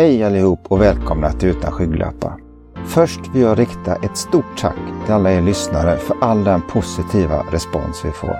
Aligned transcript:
Hej 0.00 0.24
allihop 0.24 0.60
och 0.68 0.80
välkomna 0.80 1.32
till 1.32 1.48
Utan 1.48 1.72
skygglappar. 1.72 2.36
Först 2.86 3.20
vill 3.34 3.42
jag 3.42 3.58
rikta 3.58 3.94
ett 3.94 4.16
stort 4.16 4.58
tack 4.58 4.78
till 5.04 5.14
alla 5.14 5.32
er 5.32 5.42
lyssnare 5.42 5.96
för 5.96 6.16
all 6.20 6.44
den 6.44 6.62
positiva 6.62 7.44
respons 7.52 8.04
vi 8.04 8.10
får. 8.10 8.36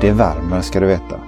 Det 0.00 0.12
värmer 0.12 0.60
ska 0.60 0.80
du 0.80 0.86
veta. 0.86 1.20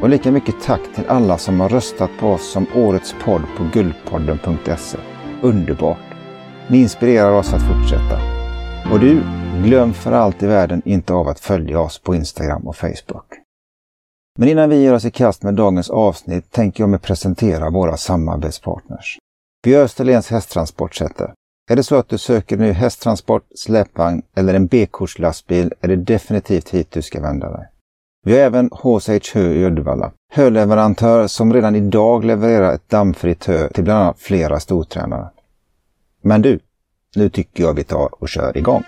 Och 0.00 0.08
lika 0.08 0.32
mycket 0.32 0.54
tack 0.62 0.80
till 0.94 1.04
alla 1.08 1.38
som 1.38 1.60
har 1.60 1.68
röstat 1.68 2.10
på 2.20 2.28
oss 2.28 2.52
som 2.52 2.66
Årets 2.74 3.14
podd 3.24 3.42
på 3.56 3.64
guldpodden.se. 3.72 4.98
Underbart! 5.42 6.14
Ni 6.68 6.78
inspirerar 6.78 7.32
oss 7.32 7.52
att 7.52 7.62
fortsätta. 7.62 8.20
Och 8.92 9.00
du, 9.00 9.22
glöm 9.64 9.92
för 9.92 10.12
allt 10.12 10.42
i 10.42 10.46
världen 10.46 10.82
inte 10.84 11.12
av 11.12 11.28
att 11.28 11.40
följa 11.40 11.80
oss 11.80 11.98
på 11.98 12.14
Instagram 12.14 12.68
och 12.68 12.76
Facebook. 12.76 13.39
Men 14.40 14.48
innan 14.48 14.70
vi 14.70 14.82
ger 14.82 14.94
oss 14.94 15.04
i 15.04 15.10
kast 15.10 15.42
med 15.42 15.54
dagens 15.54 15.90
avsnitt 15.90 16.50
tänker 16.50 16.82
jag 16.82 16.90
mig 16.90 17.00
presentera 17.00 17.70
våra 17.70 17.96
samarbetspartners. 17.96 19.18
Vi 19.64 19.76
Österlens 19.76 20.30
hästtransportsätter. 20.30 21.34
Är 21.70 21.76
det 21.76 21.82
så 21.82 21.96
att 21.96 22.08
du 22.08 22.18
söker 22.18 22.56
ny 22.56 22.72
hästtransport, 22.72 23.42
släpvagn 23.54 24.22
eller 24.36 24.54
en 24.54 24.66
B-kortslastbil 24.66 25.72
är 25.80 25.88
det 25.88 25.96
definitivt 25.96 26.68
hit 26.68 26.90
du 26.90 27.02
ska 27.02 27.20
vända 27.20 27.50
dig. 27.50 27.66
Vi 28.26 28.32
har 28.32 28.38
även 28.38 28.70
HSH 28.72 29.34
Hö 29.34 29.52
i 29.52 29.64
Uddevalla. 29.64 30.12
Höleverantör 30.32 31.26
som 31.26 31.52
redan 31.52 31.76
idag 31.76 32.24
levererar 32.24 32.74
ett 32.74 32.88
dammfritt 32.88 33.44
hö 33.44 33.68
till 33.68 33.84
bland 33.84 34.02
annat 34.02 34.18
flera 34.18 34.60
stortränare. 34.60 35.30
Men 36.22 36.42
du, 36.42 36.58
nu 37.16 37.28
tycker 37.28 37.64
jag 37.64 37.74
vi 37.74 37.84
tar 37.84 38.22
och 38.22 38.28
kör 38.28 38.56
igång. 38.56 38.84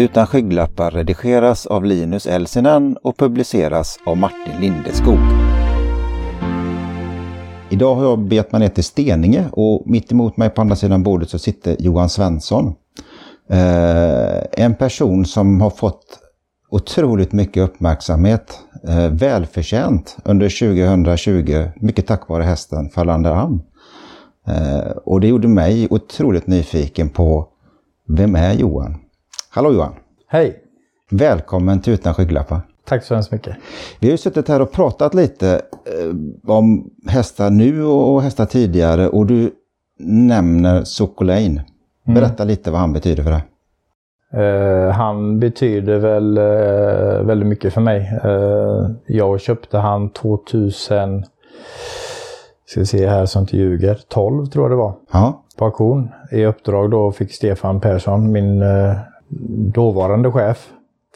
Utan 0.00 0.26
skygglappar 0.26 0.90
redigeras 0.90 1.66
av 1.66 1.84
Linus 1.84 2.26
Elsinen 2.26 2.96
och 3.02 3.16
publiceras 3.16 3.98
av 4.06 4.16
Martin 4.16 4.60
Lindeskog. 4.60 5.18
Idag 7.70 7.94
har 7.94 8.04
jag 8.04 8.18
begett 8.18 8.52
mig 8.52 8.60
ner 8.60 8.68
till 8.68 8.84
Steninge 8.84 9.48
och 9.52 9.82
mitt 9.86 10.12
emot 10.12 10.36
mig 10.36 10.50
på 10.50 10.60
andra 10.60 10.76
sidan 10.76 11.02
bordet 11.02 11.30
så 11.30 11.38
sitter 11.38 11.76
Johan 11.78 12.08
Svensson. 12.08 12.74
Eh, 13.50 14.64
en 14.64 14.74
person 14.74 15.24
som 15.24 15.60
har 15.60 15.70
fått 15.70 16.18
otroligt 16.70 17.32
mycket 17.32 17.62
uppmärksamhet, 17.62 18.58
eh, 18.88 19.08
välförtjänt 19.08 20.16
under 20.24 20.48
2020, 20.48 21.70
mycket 21.76 22.06
tack 22.06 22.28
vare 22.28 22.42
hästen 22.42 22.88
Fallander 22.88 23.32
Am. 23.32 23.62
Eh, 24.46 24.90
och 24.90 25.20
det 25.20 25.28
gjorde 25.28 25.48
mig 25.48 25.88
otroligt 25.90 26.46
nyfiken 26.46 27.08
på 27.08 27.48
vem 28.08 28.34
är 28.34 28.52
Johan? 28.52 28.96
Hallå 29.52 29.72
Johan! 29.72 29.92
Hej! 30.26 30.62
Välkommen 31.10 31.80
till 31.80 31.92
Utan 31.92 32.14
skygglappar! 32.14 32.60
Tack 32.84 33.04
så 33.04 33.14
hemskt 33.14 33.32
mycket! 33.32 33.56
Vi 34.00 34.06
har 34.06 34.12
ju 34.12 34.18
suttit 34.18 34.48
här 34.48 34.62
och 34.62 34.72
pratat 34.72 35.14
lite 35.14 35.52
eh, 35.84 36.50
om 36.50 36.90
hästar 37.06 37.50
nu 37.50 37.84
och 37.84 38.22
hästar 38.22 38.46
tidigare 38.46 39.08
och 39.08 39.26
du 39.26 39.50
nämner 39.98 40.84
Sokolain. 40.84 41.60
Berätta 42.06 42.42
mm. 42.42 42.48
lite 42.48 42.70
vad 42.70 42.80
han 42.80 42.92
betyder 42.92 43.22
för 43.22 43.30
dig. 43.30 43.42
Uh, 44.44 44.90
han 44.90 45.40
betyder 45.40 45.98
väl 45.98 46.38
uh, 46.38 47.26
väldigt 47.26 47.48
mycket 47.48 47.74
för 47.74 47.80
mig. 47.80 48.20
Uh, 48.24 48.90
jag 49.06 49.40
köpte 49.40 49.78
han 49.78 50.10
2000, 50.10 51.24
ska 52.66 52.80
vi 52.80 52.86
se 52.86 53.06
här 53.06 53.26
så 53.26 53.40
inte 53.40 53.56
ljuger, 53.56 54.00
12 54.08 54.46
tror 54.46 54.64
jag 54.64 54.72
det 54.72 54.76
var. 54.76 54.94
Ja. 55.12 55.42
På 55.56 55.64
auktion. 55.64 56.08
I 56.32 56.44
uppdrag 56.44 56.90
då 56.90 57.12
fick 57.12 57.32
Stefan 57.32 57.80
Persson, 57.80 58.32
min 58.32 58.62
dåvarande 59.72 60.30
chef 60.30 60.68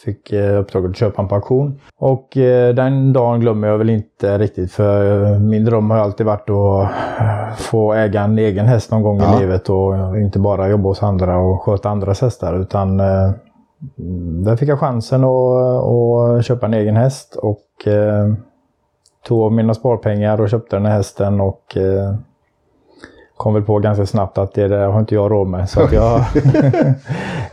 fick 0.05 0.33
eh, 0.33 0.61
uppdraget 0.61 0.91
att 0.91 0.97
köpa 0.97 1.23
en 1.23 1.29
auktion. 1.31 1.81
Och 1.99 2.37
eh, 2.37 2.75
den 2.75 3.13
dagen 3.13 3.41
glömmer 3.41 3.69
jag 3.69 3.79
väl 3.79 3.91
inte 3.91 4.39
riktigt 4.39 4.73
för 4.73 5.25
eh, 5.33 5.39
min 5.39 5.65
dröm 5.65 5.91
har 5.91 5.99
alltid 5.99 6.27
varit 6.27 6.51
att 6.51 7.61
få 7.61 7.93
äga 7.93 8.23
en 8.23 8.39
egen 8.39 8.67
häst 8.67 8.91
någon 8.91 9.03
gång 9.03 9.19
ja. 9.19 9.37
i 9.37 9.41
livet 9.41 9.69
och 9.69 10.19
inte 10.19 10.39
bara 10.39 10.69
jobba 10.69 10.89
hos 10.89 11.03
andra 11.03 11.39
och 11.39 11.63
sköta 11.63 11.91
andras 11.91 12.21
hästar 12.21 12.61
utan 12.61 12.97
där 14.45 14.57
fick 14.57 14.69
jag 14.69 14.81
chansen 14.81 15.25
att, 15.25 15.85
att 15.85 16.45
köpa 16.45 16.67
en 16.67 16.75
egen 16.75 16.97
häst 16.97 17.37
och 17.37 17.65
tog 19.27 19.43
av 19.43 19.53
mina 19.53 19.75
sparpengar 19.75 20.41
och 20.41 20.49
köpte 20.49 20.77
den 20.77 20.87
här 20.87 20.97
hästen 20.97 21.41
och 21.41 21.77
kom 23.45 23.55
väl 23.55 23.63
på 23.63 23.79
ganska 23.79 24.07
snabbt 24.07 24.39
att 24.39 24.55
det 24.55 24.69
där 24.69 24.87
har 24.87 25.01
inte 25.01 25.15
jag 25.15 25.31
råd 25.31 25.49
med. 25.49 25.71
Så 25.71 25.89
jag, 25.93 26.25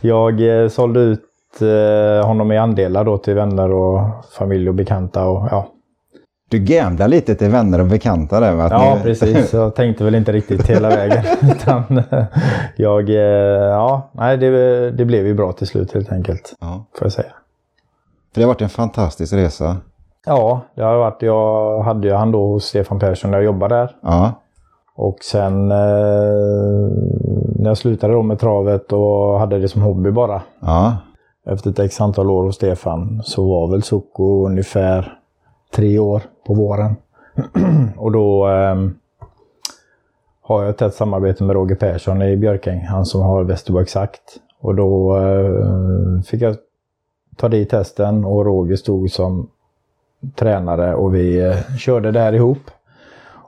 jag 0.00 0.62
eh, 0.62 0.68
sålde 0.68 1.00
ut 1.00 1.22
eh, 1.60 2.26
honom 2.26 2.52
i 2.52 2.58
andelar 2.58 3.04
då 3.04 3.18
till 3.18 3.34
vänner 3.34 3.72
och 3.72 4.00
familj 4.38 4.68
och 4.68 4.74
bekanta. 4.74 5.26
Och, 5.26 5.48
ja. 5.50 5.66
Du 6.50 6.58
gamblade 6.58 7.10
lite 7.10 7.34
till 7.34 7.48
vänner 7.48 7.80
och 7.80 7.86
bekanta 7.86 8.40
där 8.40 8.54
va? 8.54 8.68
Ja, 8.70 8.94
ni... 8.94 9.02
precis. 9.02 9.52
Jag 9.52 9.74
tänkte 9.74 10.04
väl 10.04 10.14
inte 10.14 10.32
riktigt 10.32 10.66
hela 10.66 10.88
vägen. 10.88 11.24
Utan 11.42 12.02
jag, 12.76 13.10
eh, 13.10 13.16
ja, 13.16 14.10
nej, 14.12 14.36
det, 14.36 14.90
det 14.90 15.04
blev 15.04 15.26
ju 15.26 15.34
bra 15.34 15.52
till 15.52 15.66
slut 15.66 15.94
helt 15.94 16.12
enkelt. 16.12 16.54
Ja. 16.60 16.86
Får 16.98 17.04
jag 17.04 17.12
säga. 17.12 17.32
För 18.34 18.40
det 18.40 18.42
har 18.42 18.48
varit 18.48 18.62
en 18.62 18.68
fantastisk 18.68 19.32
resa. 19.32 19.76
Ja, 20.26 20.60
det 20.74 20.82
har 20.82 20.96
varit. 20.96 21.22
Jag 21.22 21.82
hade 21.82 22.08
ju 22.08 22.14
han 22.14 22.32
då 22.32 22.46
hos 22.46 22.64
Stefan 22.64 22.98
Persson 22.98 23.30
när 23.30 23.38
jag 23.38 23.44
jobbade 23.44 23.74
där. 23.74 23.96
Ja. 24.02 24.32
Och 24.94 25.18
sen 25.22 25.70
eh, 25.70 25.78
när 27.56 27.70
jag 27.70 27.78
slutade 27.78 28.12
då 28.12 28.22
med 28.22 28.38
travet 28.38 28.92
och 28.92 29.38
hade 29.38 29.58
det 29.58 29.68
som 29.68 29.82
hobby 29.82 30.10
bara. 30.10 30.42
Ja. 30.60 30.96
Efter 31.46 31.70
ett 31.70 31.78
x 31.78 32.00
antal 32.00 32.30
år 32.30 32.42
hos 32.42 32.54
Stefan 32.56 33.22
så 33.24 33.48
var 33.48 33.70
väl 33.70 33.82
Soko 33.82 34.46
ungefär 34.46 35.18
tre 35.74 35.98
år 35.98 36.22
på 36.46 36.54
våren. 36.54 36.96
och 37.96 38.12
då 38.12 38.48
eh, 38.48 38.76
har 40.42 40.62
jag 40.62 40.70
ett 40.70 40.78
tätt 40.78 40.94
samarbete 40.94 41.44
med 41.44 41.54
Roger 41.54 41.76
Persson 41.76 42.22
i 42.22 42.36
Björkäng, 42.36 42.80
han 42.80 43.06
som 43.06 43.20
har 43.20 43.44
Västerbo 43.44 43.80
Exakt. 43.80 44.20
Och 44.60 44.74
då 44.74 45.16
eh, 45.16 46.22
fick 46.22 46.42
jag 46.42 46.56
ta 47.36 47.48
dit 47.48 47.70
testen 47.70 48.24
och 48.24 48.44
Roger 48.44 48.76
stod 48.76 49.10
som 49.10 49.48
tränare 50.34 50.94
och 50.94 51.14
vi 51.14 51.40
eh, 51.40 51.76
körde 51.78 52.10
där 52.10 52.32
ihop. 52.32 52.70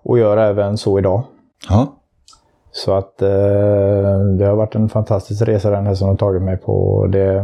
Och 0.02 0.18
gör 0.18 0.36
även 0.36 0.78
så 0.78 0.98
idag. 0.98 1.22
Ja. 1.68 1.94
Så 2.72 2.94
att 2.94 3.22
eh, 3.22 4.18
det 4.38 4.44
har 4.44 4.56
varit 4.56 4.74
en 4.74 4.88
fantastisk 4.88 5.42
resa 5.42 5.70
den 5.70 5.86
här 5.86 5.94
som 5.94 6.08
har 6.08 6.16
tagit 6.16 6.42
mig 6.42 6.56
på. 6.56 7.06
Det, 7.06 7.34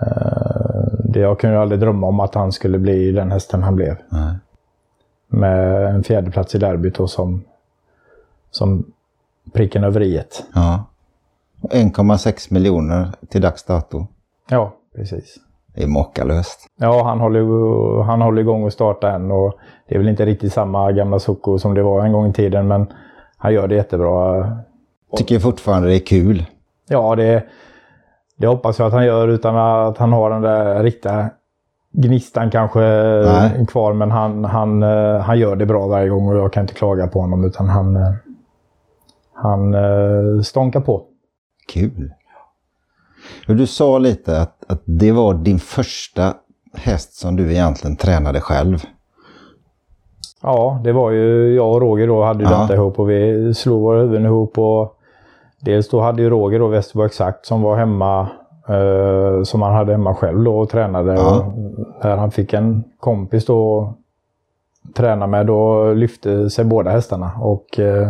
eh, 0.00 0.88
det, 1.04 1.20
jag 1.20 1.40
kunde 1.40 1.60
aldrig 1.60 1.80
drömma 1.80 2.06
om 2.06 2.20
att 2.20 2.34
han 2.34 2.52
skulle 2.52 2.78
bli 2.78 3.12
den 3.12 3.32
hästen 3.32 3.62
han 3.62 3.76
blev. 3.76 3.96
Nej. 4.08 4.34
Med 5.26 5.86
en 5.94 6.04
fjärdeplats 6.04 6.54
i 6.54 6.58
derbyt 6.58 6.94
då 6.94 7.06
som, 7.06 7.44
som 8.50 8.92
pricken 9.52 9.84
över 9.84 10.02
i 10.02 10.22
Ja. 10.54 10.84
1,6 11.62 12.52
miljoner 12.52 13.12
till 13.28 13.40
dags 13.40 13.64
dato. 13.64 14.06
Ja, 14.48 14.74
precis. 14.94 15.36
Det 15.78 15.84
är 15.84 15.88
makalöst. 15.88 16.66
Ja, 16.78 17.02
han 17.04 17.20
håller, 17.20 18.02
han 18.02 18.22
håller 18.22 18.42
igång 18.42 18.64
och 18.64 18.72
startar 18.72 19.10
än 19.10 19.30
och 19.30 19.58
det 19.88 19.94
är 19.94 19.98
väl 19.98 20.08
inte 20.08 20.26
riktigt 20.26 20.52
samma 20.52 20.92
gamla 20.92 21.18
Soko 21.18 21.58
som 21.58 21.74
det 21.74 21.82
var 21.82 22.04
en 22.04 22.12
gång 22.12 22.26
i 22.26 22.32
tiden 22.32 22.68
men 22.68 22.86
han 23.36 23.54
gör 23.54 23.68
det 23.68 23.74
jättebra. 23.74 24.46
Tycker 25.16 25.38
fortfarande 25.38 25.88
det 25.88 25.94
är 25.94 26.06
kul. 26.06 26.44
Ja, 26.88 27.16
det, 27.16 27.44
det 28.36 28.46
hoppas 28.46 28.78
jag 28.78 28.86
att 28.86 28.92
han 28.92 29.06
gör 29.06 29.28
utan 29.28 29.56
att 29.56 29.98
han 29.98 30.12
har 30.12 30.30
den 30.30 30.42
där 30.42 30.82
riktiga 30.82 31.30
gnistan 31.92 32.50
kanske 32.50 32.80
Nej. 32.80 33.66
kvar. 33.66 33.92
Men 33.92 34.10
han, 34.10 34.44
han, 34.44 34.82
eh, 34.82 35.20
han 35.20 35.38
gör 35.38 35.56
det 35.56 35.66
bra 35.66 35.86
varje 35.86 36.08
gång 36.08 36.28
och 36.28 36.36
jag 36.36 36.52
kan 36.52 36.60
inte 36.60 36.74
klaga 36.74 37.06
på 37.06 37.20
honom 37.20 37.44
utan 37.44 37.68
han, 37.68 37.96
eh, 37.96 38.12
han 39.32 39.74
eh, 39.74 40.42
stånkar 40.42 40.80
på. 40.80 41.02
Kul. 41.72 42.12
Du 43.46 43.66
sa 43.66 43.98
lite 43.98 44.40
att, 44.40 44.64
att 44.66 44.82
det 44.84 45.12
var 45.12 45.34
din 45.34 45.58
första 45.58 46.34
häst 46.74 47.14
som 47.14 47.36
du 47.36 47.52
egentligen 47.52 47.96
tränade 47.96 48.40
själv. 48.40 48.78
Ja, 50.42 50.80
det 50.84 50.92
var 50.92 51.10
ju 51.10 51.54
jag 51.54 51.72
och 51.72 51.80
Roger 51.80 52.06
då 52.06 52.24
hade 52.24 52.44
ju 52.44 52.50
ja. 52.50 52.60
detta 52.60 52.74
ihop 52.74 52.98
och 52.98 53.10
vi 53.10 53.54
slog 53.54 53.82
våra 53.82 54.00
huvuden 54.00 54.24
ihop. 54.24 54.58
Och 54.58 54.98
dels 55.60 55.88
då 55.88 56.00
hade 56.00 56.22
ju 56.22 56.30
Roger 56.30 56.58
då 56.58 56.66
Västerbo 56.66 57.04
Exakt 57.04 57.46
som 57.46 57.62
var 57.62 57.76
hemma 57.76 58.28
eh, 58.68 59.42
som 59.42 59.62
han 59.62 59.74
hade 59.74 59.92
hemma 59.92 60.14
själv 60.14 60.44
då 60.44 60.58
och 60.58 60.70
tränade. 60.70 61.14
Ja. 61.14 61.38
Och 61.38 61.44
när 62.04 62.16
han 62.16 62.30
fick 62.30 62.52
en 62.52 62.84
kompis 63.00 63.46
då 63.46 63.94
träna 64.94 65.26
med 65.26 65.46
då 65.46 65.92
lyfte 65.92 66.50
sig 66.50 66.64
båda 66.64 66.90
hästarna. 66.90 67.30
Och 67.40 67.78
eh, 67.78 68.08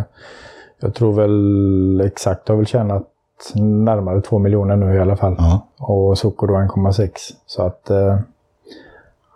jag 0.81 0.93
tror 0.95 1.13
väl 1.13 2.01
Exakt 2.01 2.47
har 2.47 2.55
väl 2.55 2.65
tjänat 2.65 3.08
närmare 3.55 4.21
2 4.21 4.39
miljoner 4.39 4.75
nu 4.75 4.95
i 4.95 4.99
alla 4.99 5.15
fall. 5.15 5.35
Ja. 5.37 5.67
Och 5.77 6.17
Soko 6.17 6.47
då 6.47 6.53
1,6. 6.53 7.09
Så 7.45 7.63
att 7.63 7.89
eh, 7.89 8.19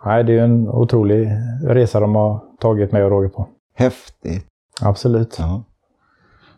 nej, 0.04 0.24
det 0.24 0.38
är 0.38 0.42
en 0.44 0.68
otrolig 0.68 1.28
resa 1.62 2.00
de 2.00 2.14
har 2.14 2.40
tagit 2.60 2.92
mig 2.92 3.04
och 3.04 3.10
Roger 3.10 3.28
på. 3.28 3.46
Häftigt. 3.76 4.46
Absolut. 4.80 5.36
Ja. 5.38 5.62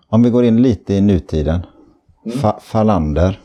Om 0.08 0.22
vi 0.22 0.30
går 0.30 0.44
in 0.44 0.62
lite 0.62 0.94
i 0.94 1.00
nutiden. 1.00 1.66
Mm. 2.24 2.38
Fa 2.38 2.58
Falander. 2.60 3.40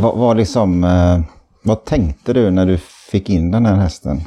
Vad, 0.00 0.16
vad, 0.18 0.36
liksom, 0.36 0.84
eh, 0.84 1.20
vad 1.62 1.84
tänkte 1.84 2.32
du 2.32 2.50
när 2.50 2.66
du 2.66 2.78
fick 3.10 3.30
in 3.30 3.50
den 3.50 3.66
här 3.66 3.76
hästen? 3.76 4.20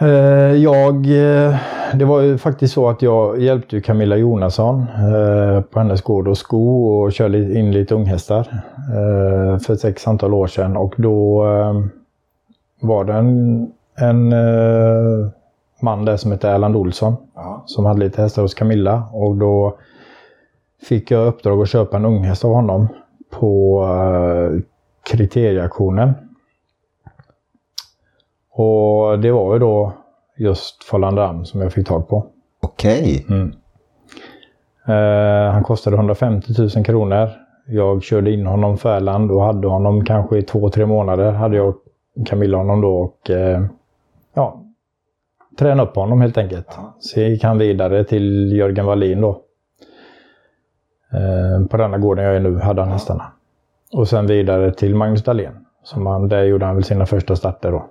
Eh, 0.00 0.08
jag, 0.62 1.06
eh, 1.06 1.56
det 1.94 2.04
var 2.04 2.20
ju 2.20 2.38
faktiskt 2.38 2.74
så 2.74 2.88
att 2.88 3.02
jag 3.02 3.40
hjälpte 3.40 3.80
Camilla 3.80 4.16
Jonasson 4.16 4.80
eh, 4.80 5.60
på 5.60 5.78
hennes 5.78 6.02
gård 6.02 6.28
och 6.28 6.38
sko 6.38 6.88
och 6.88 7.12
körde 7.12 7.58
in 7.58 7.72
lite 7.72 7.94
unghästar 7.94 8.62
för 9.58 9.72
ett 9.72 9.80
sex 9.80 10.08
antal 10.08 10.34
år 10.34 10.46
sedan. 10.46 10.76
Och 10.76 10.94
då 10.96 11.44
var 12.80 13.04
det 13.04 13.12
en, 13.12 13.72
en 13.98 14.34
man 15.80 16.04
där 16.04 16.16
som 16.16 16.30
hette 16.32 16.48
Erland 16.48 16.76
Olsson 16.76 17.16
ja. 17.34 17.62
som 17.66 17.84
hade 17.84 18.00
lite 18.00 18.22
hästar 18.22 18.42
hos 18.42 18.54
Camilla. 18.54 19.08
Och 19.12 19.36
då 19.36 19.78
fick 20.82 21.10
jag 21.10 21.26
uppdrag 21.26 21.62
att 21.62 21.68
köpa 21.68 21.96
en 21.96 22.04
unghäst 22.04 22.44
av 22.44 22.52
honom 22.52 22.88
på 23.30 23.84
kriterieauktionen. 25.10 26.14
Och 28.50 29.18
det 29.18 29.30
var 29.30 29.52
ju 29.52 29.58
då 29.58 29.92
just 30.38 30.84
Follandam 30.84 31.44
som 31.44 31.60
jag 31.60 31.72
fick 31.72 31.86
tag 31.88 32.08
på. 32.08 32.26
Okej. 32.62 33.24
Okay. 33.24 33.36
Mm. 33.36 33.52
Eh, 34.88 35.52
han 35.52 35.62
kostade 35.62 35.96
150 35.96 36.52
000 36.76 36.84
kronor. 36.84 37.30
Jag 37.66 38.02
körde 38.02 38.30
in 38.30 38.46
honom 38.46 38.78
Färland 38.78 39.30
och 39.30 39.42
hade 39.42 39.68
honom 39.68 40.04
kanske 40.04 40.38
i 40.38 40.42
två, 40.42 40.70
tre 40.70 40.86
månader. 40.86 41.32
Hade 41.32 41.56
jag 41.56 41.74
Camilla 42.26 42.58
honom 42.58 42.80
då 42.80 42.96
och 42.96 43.30
eh, 43.30 43.64
ja, 44.34 44.62
tränade 45.58 45.88
upp 45.88 45.96
honom 45.96 46.20
helt 46.20 46.38
enkelt. 46.38 46.78
Så 46.98 47.20
gick 47.20 47.44
han 47.44 47.58
vidare 47.58 48.04
till 48.04 48.52
Jörgen 48.52 48.86
Wallin 48.86 49.20
då. 49.20 49.42
Eh, 51.12 51.66
på 51.66 51.76
denna 51.76 51.98
gården 51.98 52.24
jag 52.24 52.36
är 52.36 52.40
nu 52.40 52.58
hade 52.58 52.82
han 52.82 52.92
hästarna. 52.92 53.32
Och 53.92 54.08
sen 54.08 54.26
vidare 54.26 54.72
till 54.72 54.94
Magnus 54.94 55.24
Dahlén. 55.24 55.64
Som 55.82 56.06
han, 56.06 56.28
där 56.28 56.44
gjorde 56.44 56.66
han 56.66 56.74
väl 56.74 56.84
sina 56.84 57.06
första 57.06 57.36
starter 57.36 57.72
då. 57.72 57.86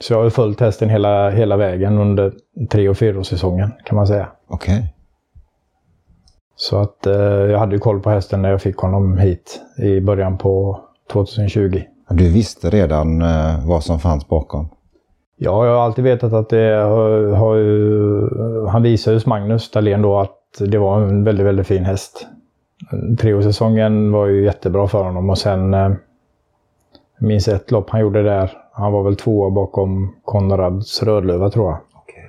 Så 0.00 0.12
jag 0.12 0.22
har 0.22 0.30
följt 0.30 0.60
hästen 0.60 0.88
hela, 0.88 1.30
hela 1.30 1.56
vägen 1.56 1.98
under 1.98 2.32
tre 2.70 2.88
och 2.88 2.98
fyraårssäsongen 2.98 3.70
kan 3.84 3.96
man 3.96 4.06
säga. 4.06 4.28
Okej. 4.48 4.74
Okay. 4.74 4.88
Så 6.56 6.78
att 6.78 7.06
eh, 7.06 7.14
jag 7.14 7.58
hade 7.58 7.74
ju 7.74 7.78
koll 7.78 8.00
på 8.00 8.10
hästen 8.10 8.42
när 8.42 8.50
jag 8.50 8.62
fick 8.62 8.76
honom 8.76 9.18
hit 9.18 9.60
i 9.78 10.00
början 10.00 10.38
på 10.38 10.80
2020. 11.12 11.82
Du 12.10 12.32
visste 12.32 12.70
redan 12.70 13.22
eh, 13.22 13.66
vad 13.66 13.84
som 13.84 13.98
fanns 13.98 14.28
bakom? 14.28 14.68
Ja, 15.36 15.66
jag 15.66 15.74
har 15.74 15.84
alltid 15.84 16.04
vetat 16.04 16.32
att 16.32 16.48
det 16.48 16.74
har, 16.74 17.34
har 17.34 17.54
ju, 17.54 18.66
Han 18.66 18.82
visade 18.82 19.16
hos 19.16 19.26
Magnus 19.26 19.70
Dahlén 19.70 20.02
då 20.02 20.18
att 20.18 20.36
det 20.58 20.78
var 20.78 21.00
en 21.00 21.24
väldigt, 21.24 21.46
väldigt 21.46 21.66
fin 21.66 21.84
häst. 21.84 22.26
Treårssäsongen 23.20 24.12
var 24.12 24.26
ju 24.26 24.44
jättebra 24.44 24.88
för 24.88 25.04
honom 25.04 25.30
och 25.30 25.38
sen 25.38 25.74
eh, 25.74 25.90
minns 27.18 27.48
ett 27.48 27.70
lopp 27.70 27.90
han 27.90 28.00
gjorde 28.00 28.22
där 28.22 28.59
han 28.72 28.92
var 28.92 29.02
väl 29.02 29.16
tvåa 29.16 29.50
bakom 29.50 30.14
Konrads 30.24 31.02
Rödluva 31.02 31.50
tror 31.50 31.66
jag. 31.66 31.78
Okay. 32.02 32.24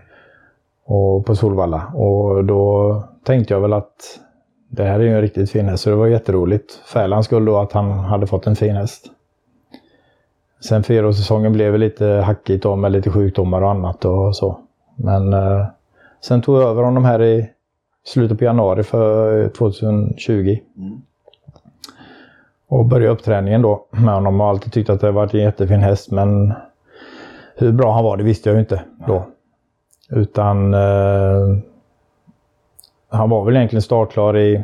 Och 0.85 1.25
på 1.25 1.35
Solvalla. 1.35 1.87
Och 1.87 2.45
då 2.45 3.03
tänkte 3.23 3.53
jag 3.53 3.61
väl 3.61 3.73
att 3.73 4.19
det 4.69 4.83
här 4.83 4.99
är 4.99 5.03
ju 5.03 5.15
en 5.15 5.21
riktigt 5.21 5.51
fin 5.51 5.69
häst. 5.69 5.83
Så 5.83 5.89
det 5.89 5.95
var 5.95 6.07
jätteroligt. 6.07 6.73
Färlan 6.93 7.23
skulle 7.23 7.45
då 7.45 7.57
att 7.57 7.71
han 7.71 7.91
hade 7.91 8.27
fått 8.27 8.47
en 8.47 8.55
fin 8.55 8.75
häst. 8.75 9.05
Sen 10.63 10.83
fyraårssäsongen 10.83 11.53
blev 11.53 11.77
lite 11.77 12.05
hackigt 12.05 12.63
då 12.63 12.75
med 12.75 12.91
lite 12.91 13.11
sjukdomar 13.11 13.61
och 13.61 13.71
annat 13.71 14.05
och 14.05 14.35
så. 14.35 14.59
Men 14.95 15.33
eh, 15.33 15.65
sen 16.21 16.41
tog 16.41 16.55
jag 16.55 16.69
över 16.69 16.83
honom 16.83 17.05
här 17.05 17.21
i 17.21 17.49
slutet 18.03 18.37
på 18.37 18.43
januari 18.43 18.83
för 18.83 19.49
2020. 19.49 20.59
Mm 20.77 21.01
och 22.71 22.85
började 22.85 23.13
uppträningen 23.13 23.61
då 23.61 23.85
med 23.89 24.13
honom 24.13 24.41
och 24.41 24.47
alltid 24.47 24.73
tyckt 24.73 24.89
att 24.89 25.01
det 25.01 25.11
varit 25.11 25.33
en 25.33 25.39
jättefin 25.39 25.79
häst 25.79 26.11
men 26.11 26.53
hur 27.55 27.71
bra 27.71 27.93
han 27.93 28.03
var 28.03 28.17
det 28.17 28.23
visste 28.23 28.49
jag 28.49 28.53
ju 28.55 28.59
inte 28.59 28.81
då. 29.07 29.25
Utan 30.09 30.73
eh, 30.73 31.57
han 33.09 33.29
var 33.29 33.45
väl 33.45 33.55
egentligen 33.55 33.81
startklar 33.81 34.37
i 34.37 34.63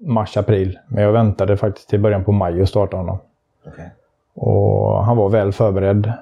mars-april. 0.00 0.78
Men 0.88 1.04
jag 1.04 1.12
väntade 1.12 1.56
faktiskt 1.56 1.88
till 1.88 2.00
början 2.00 2.24
på 2.24 2.32
maj 2.32 2.62
och 2.62 2.68
starta 2.68 2.96
honom. 2.96 3.18
Okay. 3.66 3.86
Och 4.34 5.04
han 5.04 5.16
var 5.16 5.28
väl 5.28 5.52
förberedd. 5.52 6.12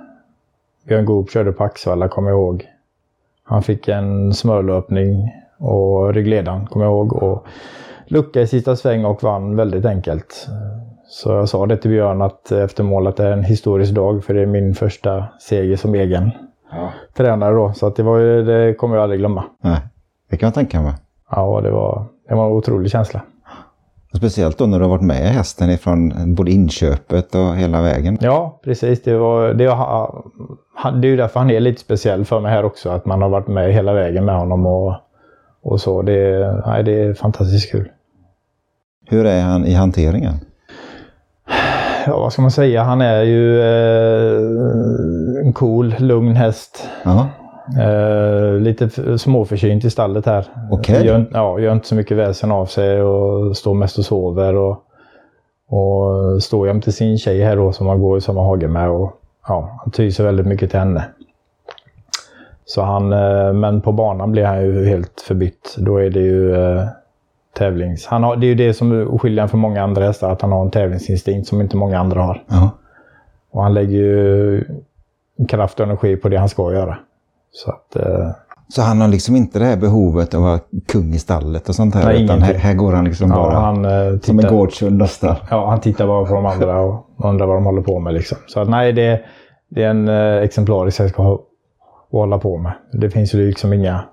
Björn 0.84 1.04
Goop 1.04 1.30
körde 1.30 1.52
på 1.52 1.64
Axvalla, 1.64 2.08
kommer 2.08 2.30
jag 2.30 2.38
ihåg. 2.38 2.68
Han 3.42 3.62
fick 3.62 3.88
en 3.88 4.34
smörlöpning 4.34 5.30
och 5.58 6.14
ryggledaren, 6.14 6.66
kommer 6.66 6.84
jag 6.84 6.92
ihåg. 6.92 7.12
Och 7.12 7.46
lucka 8.06 8.40
i 8.40 8.46
sista 8.46 8.76
sväng 8.76 9.04
och 9.04 9.22
vann 9.22 9.56
väldigt 9.56 9.84
enkelt. 9.84 10.48
Så 11.14 11.30
jag 11.30 11.48
sa 11.48 11.66
det 11.66 11.76
till 11.76 11.90
Björn 11.90 12.22
att 12.22 12.52
efter 12.52 12.84
målet 12.84 13.20
är 13.20 13.30
en 13.30 13.44
historisk 13.44 13.94
dag 13.94 14.24
för 14.24 14.34
det 14.34 14.42
är 14.42 14.46
min 14.46 14.74
första 14.74 15.24
seger 15.40 15.76
som 15.76 15.94
egen 15.94 16.30
ja. 16.70 16.92
tränare 17.16 17.54
då. 17.54 17.72
Så 17.72 17.86
att 17.86 17.96
det, 17.96 18.02
var 18.02 18.20
det 18.20 18.74
kommer 18.74 18.96
jag 18.96 19.02
aldrig 19.02 19.20
glömma. 19.20 19.44
Nej, 19.62 19.78
det 20.30 20.36
kan 20.36 20.46
jag 20.46 20.54
tänka 20.54 20.82
mig. 20.82 20.92
Ja, 21.30 21.60
det 21.60 21.70
var, 21.70 22.04
det 22.28 22.34
var 22.34 22.46
en 22.46 22.52
otrolig 22.52 22.90
känsla. 22.90 23.22
Speciellt 24.16 24.58
då 24.58 24.66
när 24.66 24.78
du 24.78 24.84
har 24.84 24.90
varit 24.90 25.02
med 25.02 25.16
hästen 25.16 25.70
ifrån 25.70 26.34
både 26.34 26.50
inköpet 26.50 27.34
och 27.34 27.56
hela 27.56 27.82
vägen. 27.82 28.18
Ja, 28.20 28.60
precis. 28.64 29.02
Det, 29.02 29.18
var, 29.18 29.48
det, 29.48 29.64
det 31.00 31.06
är 31.06 31.10
ju 31.10 31.16
därför 31.16 31.40
han 31.40 31.50
är 31.50 31.60
lite 31.60 31.80
speciell 31.80 32.24
för 32.24 32.40
mig 32.40 32.52
här 32.52 32.64
också. 32.64 32.90
Att 32.90 33.06
man 33.06 33.22
har 33.22 33.28
varit 33.28 33.48
med 33.48 33.72
hela 33.72 33.92
vägen 33.92 34.24
med 34.24 34.38
honom 34.38 34.66
och, 34.66 34.94
och 35.62 35.80
så. 35.80 36.02
Det, 36.02 36.62
nej, 36.66 36.84
det 36.84 37.02
är 37.02 37.14
fantastiskt 37.14 37.72
kul. 37.72 37.88
Hur 39.06 39.26
är 39.26 39.42
han 39.42 39.66
i 39.66 39.74
hanteringen? 39.74 40.34
Ja, 42.06 42.18
vad 42.18 42.32
ska 42.32 42.42
man 42.42 42.50
säga, 42.50 42.82
han 42.82 43.00
är 43.00 43.22
ju 43.22 43.60
eh, 43.60 45.46
en 45.46 45.52
cool, 45.52 45.94
lugn 45.98 46.36
häst. 46.36 46.88
Eh, 47.80 48.52
lite 48.60 49.18
småförkyld 49.18 49.84
i 49.84 49.90
stallet 49.90 50.26
här. 50.26 50.46
Okay. 50.70 51.06
Gör, 51.06 51.24
ja, 51.32 51.58
gör 51.58 51.72
inte 51.72 51.88
så 51.88 51.94
mycket 51.94 52.16
väsen 52.16 52.52
av 52.52 52.66
sig 52.66 53.02
och 53.02 53.56
står 53.56 53.74
mest 53.74 53.98
och 53.98 54.04
sover. 54.04 54.54
Och, 54.54 54.84
och 55.68 56.42
står 56.42 56.66
jämte 56.66 56.92
sin 56.92 57.18
tjej 57.18 57.42
här 57.42 57.56
då 57.56 57.72
som 57.72 57.86
han 57.86 58.00
går 58.00 58.18
i 58.18 58.20
samma 58.20 58.42
hage 58.42 58.68
med. 58.68 58.90
Och, 58.90 59.12
ja, 59.48 59.78
han 59.82 59.90
tyr 59.90 60.10
sig 60.10 60.26
väldigt 60.26 60.46
mycket 60.46 60.70
till 60.70 60.78
henne. 60.78 61.04
Så 62.64 62.82
han, 62.82 63.12
eh, 63.12 63.52
men 63.52 63.80
på 63.80 63.92
banan 63.92 64.32
blir 64.32 64.44
han 64.44 64.62
ju 64.62 64.86
helt 64.86 65.20
förbytt. 65.20 65.74
Då 65.78 65.96
är 65.96 66.10
det 66.10 66.20
ju 66.20 66.54
eh, 66.54 66.84
tävlings... 67.54 68.06
Han 68.06 68.22
har, 68.22 68.36
det 68.36 68.46
är 68.46 68.48
ju 68.48 68.54
det 68.54 68.74
som 68.74 69.18
skiljer 69.18 69.46
från 69.46 69.60
många 69.60 69.82
andra 69.82 70.04
hästar, 70.04 70.30
att 70.30 70.42
han 70.42 70.52
har 70.52 70.62
en 70.64 70.70
tävlingsinstinkt 70.70 71.48
som 71.48 71.60
inte 71.60 71.76
många 71.76 71.98
andra 71.98 72.22
har. 72.22 72.44
Ja. 72.48 72.70
Och 73.50 73.62
han 73.62 73.74
lägger 73.74 73.98
ju 73.98 74.64
kraft 75.48 75.80
och 75.80 75.86
energi 75.86 76.16
på 76.16 76.28
det 76.28 76.36
han 76.36 76.48
ska 76.48 76.72
göra. 76.72 76.98
Så, 77.52 77.70
att, 77.70 77.96
eh... 77.96 78.30
så 78.68 78.82
han 78.82 79.00
har 79.00 79.08
liksom 79.08 79.36
inte 79.36 79.58
det 79.58 79.64
här 79.64 79.76
behovet 79.76 80.34
av 80.34 80.40
att 80.40 80.46
vara 80.46 80.60
kung 80.86 81.14
i 81.14 81.18
stallet 81.18 81.68
och 81.68 81.74
sånt 81.74 81.94
här? 81.94 82.04
Nej, 82.04 82.24
utan 82.24 82.42
här, 82.42 82.54
här, 82.54 82.74
går 82.74 82.92
han 82.92 83.04
liksom 83.04 83.30
ja, 83.30 83.36
bara 83.36 83.54
han, 83.54 83.84
eh, 83.84 84.12
tittar, 84.12 84.26
som 84.26 84.38
en 84.38 84.46
gårdshund? 84.46 85.02
Ja, 85.50 85.68
han 85.70 85.80
tittar 85.80 86.06
bara 86.06 86.26
på 86.26 86.34
de 86.34 86.46
andra 86.46 86.80
och 86.80 87.06
undrar 87.16 87.46
vad 87.46 87.56
de 87.56 87.64
håller 87.64 87.82
på 87.82 87.98
med. 87.98 88.14
Liksom. 88.14 88.38
Så 88.46 88.60
att, 88.60 88.68
nej, 88.68 88.92
det, 88.92 89.20
det 89.68 89.82
är 89.82 89.90
en 89.90 90.08
eh, 90.08 90.42
exemplarisk 90.42 90.98
häst 90.98 91.18
att 91.18 91.40
hålla 92.10 92.38
på 92.38 92.58
med. 92.58 92.72
Det 92.92 93.10
finns 93.10 93.34
ju 93.34 93.46
liksom 93.46 93.72
inga, 93.72 94.04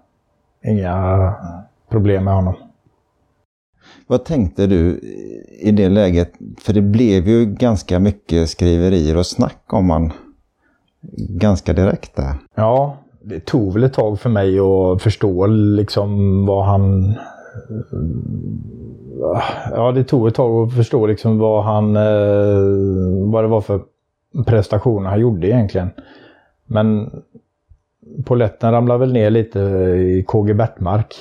inga 0.63 1.33
problem 1.89 2.23
med 2.23 2.33
honom. 2.33 2.55
Vad 4.09 4.25
tänkte 4.25 4.67
du 4.67 4.99
i 5.59 5.71
det 5.71 5.89
läget? 5.89 6.31
För 6.59 6.73
det 6.73 6.81
blev 6.81 7.27
ju 7.27 7.45
ganska 7.45 7.99
mycket 7.99 8.49
skriverier 8.49 9.17
och 9.17 9.25
snack 9.25 9.63
om 9.67 9.87
man 9.87 10.11
ganska 11.29 11.73
direkt 11.73 12.15
där. 12.15 12.33
Ja, 12.55 12.97
det 13.21 13.39
tog 13.39 13.73
väl 13.73 13.83
ett 13.83 13.93
tag 13.93 14.19
för 14.19 14.29
mig 14.29 14.59
att 14.59 15.01
förstå 15.01 15.47
liksom 15.47 16.45
vad 16.45 16.65
han... 16.65 17.13
Ja, 19.71 19.91
det 19.91 20.03
tog 20.03 20.27
ett 20.27 20.35
tag 20.35 20.67
att 20.67 20.75
förstå 20.75 21.07
liksom 21.07 21.37
vad 21.37 21.63
han... 21.63 21.95
Eh, 21.95 23.31
vad 23.31 23.43
det 23.43 23.47
var 23.47 23.61
för 23.61 23.81
prestationer 24.45 25.09
han 25.09 25.19
gjorde 25.19 25.47
egentligen. 25.47 25.89
Men 26.65 27.11
poletten 28.25 28.71
ramlade 28.71 28.99
väl 28.99 29.13
ner 29.13 29.29
lite 29.29 29.59
i 29.59 30.23
KG 30.27 30.53
Bertmark 30.53 31.15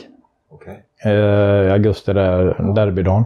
eh, 1.04 1.72
augusti, 1.72 2.12
där, 2.12 2.72
derbydagen. 2.74 3.24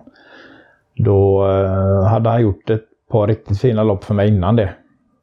Då 0.97 1.49
eh, 1.49 2.05
hade 2.05 2.31
han 2.31 2.43
gjort 2.43 2.71
ett 2.71 2.85
par 3.11 3.27
riktigt 3.27 3.61
fina 3.61 3.83
lopp 3.83 4.05
för 4.05 4.15
mig 4.15 4.29
innan 4.29 4.57
det. 4.57 4.73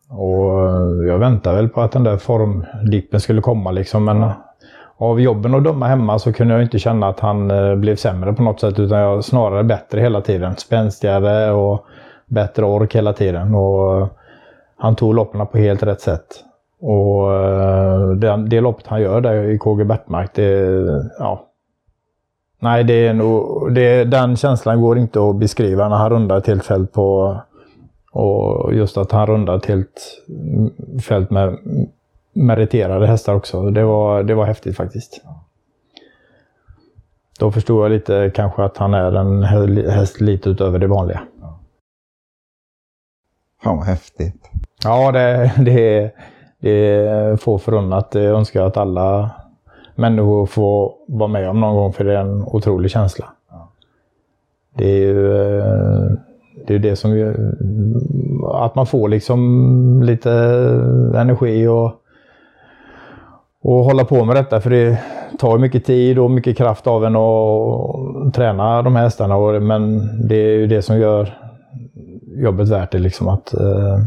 Och 0.10 0.70
eh, 0.70 1.08
jag 1.08 1.20
väntade 1.20 1.56
väl 1.56 1.70
på 1.70 1.82
att 1.82 1.92
den 1.92 2.04
där 2.04 2.18
formdippen 2.18 3.20
skulle 3.20 3.42
komma 3.42 3.72
liksom. 3.72 4.06
Men 4.06 4.24
eh, 4.24 4.32
av 4.98 5.22
jobben 5.22 5.56
att 5.56 5.64
döma 5.64 5.88
hemma 5.88 6.20
så 6.20 6.34
kunde 6.34 6.54
jag 6.54 6.64
inte 6.64 6.80
känna 6.80 7.08
att 7.08 7.20
han 7.20 7.52
eh, 7.52 7.76
blev 7.76 7.96
sämre 7.96 8.34
på 8.34 8.44
något 8.44 8.60
sätt. 8.60 8.80
Utan 8.80 9.00
jag 9.00 9.24
snarare 9.24 9.64
bättre 9.64 10.02
hela 10.02 10.22
tiden. 10.22 10.56
Spänstigare 10.56 11.52
och 11.52 11.86
bättre 12.26 12.66
ork 12.66 12.96
hela 12.96 13.14
tiden. 13.14 13.56
Och 13.56 14.08
han 14.78 14.96
tog 14.96 15.16
loppen 15.16 15.48
på 15.48 15.58
helt 15.58 15.84
rätt 15.84 16.02
sätt. 16.02 16.26
Och 16.82 17.30
det, 18.16 18.46
det 18.48 18.62
loppet 18.62 18.88
han 18.88 19.02
gör 19.02 19.22
där 19.22 19.44
i 19.44 19.58
KG 19.58 19.84
Bertmark, 19.84 20.34
det, 20.34 20.86
ja, 21.20 21.49
Nej, 22.60 22.84
det 22.84 23.08
är 23.08 23.13
nog, 23.13 23.74
det, 23.74 24.04
den 24.04 24.36
känslan 24.36 24.82
går 24.82 24.98
inte 24.98 25.30
att 25.30 25.36
beskriva 25.36 25.89
när 25.89 25.96
han 25.96 26.10
rundar 26.10 26.38
ett 26.38 26.48
helt 26.48 26.66
fält 26.66 26.94
på... 26.94 27.38
Och 28.12 28.74
just 28.74 28.98
att 28.98 29.12
han 29.12 29.28
rundar 29.28 29.58
ett 29.58 29.66
helt 29.66 30.24
fält 31.01 31.30
med 31.30 31.58
meriterade 32.34 33.08
hästar 33.08 33.36
också. 33.36 33.70
Det 33.70 33.84
var, 33.84 34.24
det 34.24 34.36
var 34.36 34.46
häftigt 34.46 34.78
faktiskt. 34.78 35.22
Då 37.39 37.51
förstod 37.51 37.84
jag 37.84 37.92
lite 37.92 38.32
kanske 38.36 38.63
att 38.63 38.78
han 38.78 38.94
är 38.94 39.12
en 39.12 39.44
häst 39.89 40.22
lite 40.22 40.50
utöver 40.50 40.80
det 40.80 40.88
vanliga. 40.88 41.22
Fan 43.63 43.78
vad 43.78 43.86
häftigt. 43.86 44.50
Ja, 44.84 45.12
det, 45.12 45.51
det, 45.58 46.12
det 46.60 46.96
är 46.96 47.38
få 47.38 47.60
förunnat. 47.60 48.10
Jag 48.12 48.24
önskar 48.24 48.63
att 48.63 48.78
alla 48.78 49.32
människor 50.00 50.46
får 50.46 50.94
vara 51.08 51.27
med 51.27 51.50
om 51.50 51.60
någon 51.60 51.75
gång 51.75 51.94
för 51.94 52.03
det 52.03 52.13
är 52.13 52.22
en 52.22 52.44
otrolig 52.44 52.91
känsla. 52.91 53.25
Det 54.75 54.89
är 54.89 54.98
ju 54.98 55.38
eh, 55.38 56.12
det, 56.68 56.75
är 56.75 56.79
det 56.79 56.96
som 56.96 57.18
gör, 57.18 57.53
att 58.53 58.75
man 58.75 58.86
får 58.86 59.10
liksom 59.10 60.03
lite 60.03 60.32
energi 61.15 61.68
och, 61.68 61.91
och 63.62 63.84
hålla 63.84 64.06
på 64.06 64.25
med 64.25 64.36
detta. 64.36 64.62
För 64.62 64.70
det 64.70 65.00
tar 65.39 65.58
mycket 65.58 65.86
tid 65.86 66.20
och 66.20 66.32
mycket 66.32 66.58
kraft 66.58 66.88
av 66.88 67.06
en 67.06 67.15
att 67.15 68.34
träna 68.34 68.82
de 68.82 68.96
här 68.96 69.03
hästarna. 69.03 69.60
Men 69.60 70.10
det 70.27 70.36
är 70.36 70.58
ju 70.58 70.68
det 70.68 70.82
som 70.82 70.98
gör 70.98 71.38
jobbet 72.36 72.70
värt 72.70 72.91
det. 72.91 73.00
Liksom 73.00 73.27
att, 73.27 73.53
eh, 73.53 74.00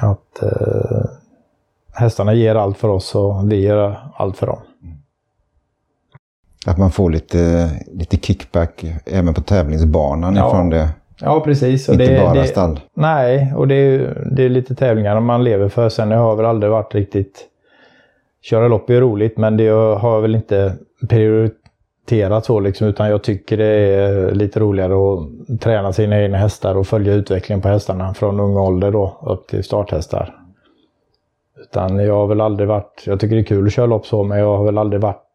att 0.00 0.42
eh, 0.42 1.10
hästarna 1.92 2.34
ger 2.34 2.54
allt 2.54 2.78
för 2.78 2.88
oss 2.88 3.14
och 3.14 3.52
vi 3.52 3.56
ger 3.56 3.96
allt 4.14 4.36
för 4.36 4.46
dem. 4.46 4.58
Att 6.68 6.78
man 6.78 6.90
får 6.90 7.10
lite, 7.10 7.70
lite 7.92 8.16
kickback 8.16 8.84
även 9.04 9.34
på 9.34 9.40
tävlingsbanan 9.40 10.36
ja. 10.36 10.48
ifrån 10.48 10.70
det. 10.70 10.88
Ja, 11.20 11.40
precis. 11.40 11.88
Och 11.88 11.94
Inte 11.94 12.06
det, 12.06 12.20
bara 12.20 12.34
det, 12.34 12.44
stall. 12.44 12.80
Nej, 12.94 13.52
och 13.56 13.68
det 13.68 13.74
är, 13.74 14.28
det 14.36 14.42
är 14.42 14.48
lite 14.48 14.74
tävlingar 14.74 15.20
man 15.20 15.44
lever 15.44 15.68
för. 15.68 15.88
Sen 15.88 16.10
jag 16.10 16.18
har 16.18 16.36
väl 16.36 16.46
aldrig 16.46 16.72
varit 16.72 16.94
riktigt... 16.94 17.44
Köra 18.42 18.68
lopp 18.68 18.90
är 18.90 19.00
roligt, 19.00 19.38
men 19.38 19.56
det 19.56 19.68
har 19.68 20.14
jag 20.14 20.20
väl 20.20 20.34
inte 20.34 20.74
prioriterat 21.08 22.44
så 22.44 22.60
liksom. 22.60 22.86
Utan 22.86 23.08
jag 23.10 23.22
tycker 23.22 23.56
det 23.56 23.64
är 23.64 24.34
lite 24.34 24.60
roligare 24.60 24.94
att 24.94 25.60
träna 25.60 25.92
sina 25.92 26.22
egna 26.22 26.38
hästar 26.38 26.74
och 26.74 26.86
följa 26.86 27.14
utvecklingen 27.14 27.62
på 27.62 27.68
hästarna 27.68 28.14
från 28.14 28.40
ung 28.40 28.56
ålder 28.56 28.90
då 28.90 29.18
upp 29.22 29.48
till 29.48 29.64
starthästar. 29.64 30.34
Utan 31.62 31.98
jag 31.98 32.14
har 32.14 32.26
väl 32.26 32.40
aldrig 32.40 32.68
varit... 32.68 33.02
Jag 33.06 33.20
tycker 33.20 33.36
det 33.36 33.42
är 33.42 33.44
kul 33.44 33.66
att 33.66 33.72
köra 33.72 33.86
lopp 33.86 34.06
så, 34.06 34.22
men 34.22 34.38
jag 34.38 34.56
har 34.56 34.64
väl 34.64 34.78
aldrig 34.78 35.02
varit 35.02 35.27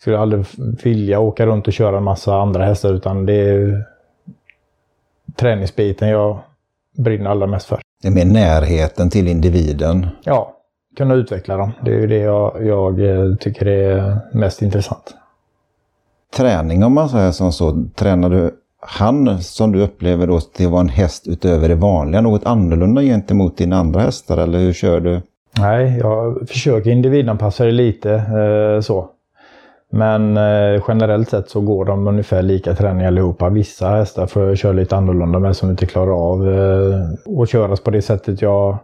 skulle 0.00 0.18
aldrig 0.18 0.46
vilja 0.84 1.20
åka 1.20 1.46
runt 1.46 1.66
och 1.66 1.72
köra 1.72 1.96
en 1.96 2.04
massa 2.04 2.34
andra 2.36 2.64
hästar 2.64 2.94
utan 2.94 3.26
det 3.26 3.34
är 3.34 3.84
träningsbiten 5.36 6.08
jag 6.08 6.38
brinner 6.96 7.30
allra 7.30 7.46
mest 7.46 7.66
för. 7.66 7.80
Det 8.02 8.08
är 8.08 8.12
mer 8.12 8.24
närheten 8.24 9.10
till 9.10 9.28
individen? 9.28 10.06
Ja, 10.24 10.54
kunna 10.96 11.14
utveckla 11.14 11.56
dem. 11.56 11.72
Det 11.84 11.90
är 11.90 11.98
ju 11.98 12.06
det 12.06 12.18
jag, 12.18 12.66
jag 12.66 13.00
eh, 13.00 13.34
tycker 13.34 13.66
är 13.66 14.18
mest 14.32 14.62
intressant. 14.62 15.14
Träning 16.36 16.84
om 16.84 16.94
man 16.94 17.08
säger 17.08 17.30
som 17.30 17.52
så, 17.52 17.84
tränar 17.94 18.30
du 18.30 18.50
han 18.80 19.42
som 19.42 19.72
du 19.72 19.82
upplever 19.82 20.26
då 20.26 20.40
till 20.40 20.66
att 20.66 20.72
vara 20.72 20.80
en 20.80 20.88
häst 20.88 21.28
utöver 21.28 21.68
det 21.68 21.74
vanliga, 21.74 22.20
något 22.20 22.46
annorlunda 22.46 23.02
gentemot 23.02 23.56
dina 23.56 23.76
andra 23.76 24.00
hästar 24.00 24.38
eller 24.38 24.58
hur 24.58 24.72
kör 24.72 25.00
du? 25.00 25.20
Nej, 25.58 25.98
jag 25.98 26.48
försöker 26.48 26.90
individanpassa 26.90 27.64
det 27.64 27.70
lite 27.70 28.12
eh, 28.12 28.80
så. 28.80 29.10
Men 29.90 30.36
eh, 30.36 30.82
generellt 30.88 31.30
sett 31.30 31.50
så 31.50 31.60
går 31.60 31.84
de 31.84 32.06
ungefär 32.06 32.42
lika 32.42 32.74
träning 32.74 33.06
allihopa. 33.06 33.48
Vissa 33.48 33.88
hästar 33.88 34.26
får 34.26 34.42
jag 34.42 34.58
köra 34.58 34.72
lite 34.72 34.96
annorlunda 34.96 35.38
med 35.38 35.56
som 35.56 35.70
inte 35.70 35.86
klarar 35.86 36.30
av 36.30 36.48
eh, 36.48 37.40
att 37.42 37.48
köras 37.48 37.80
på 37.80 37.90
det 37.90 38.02
sättet 38.02 38.42
jag 38.42 38.78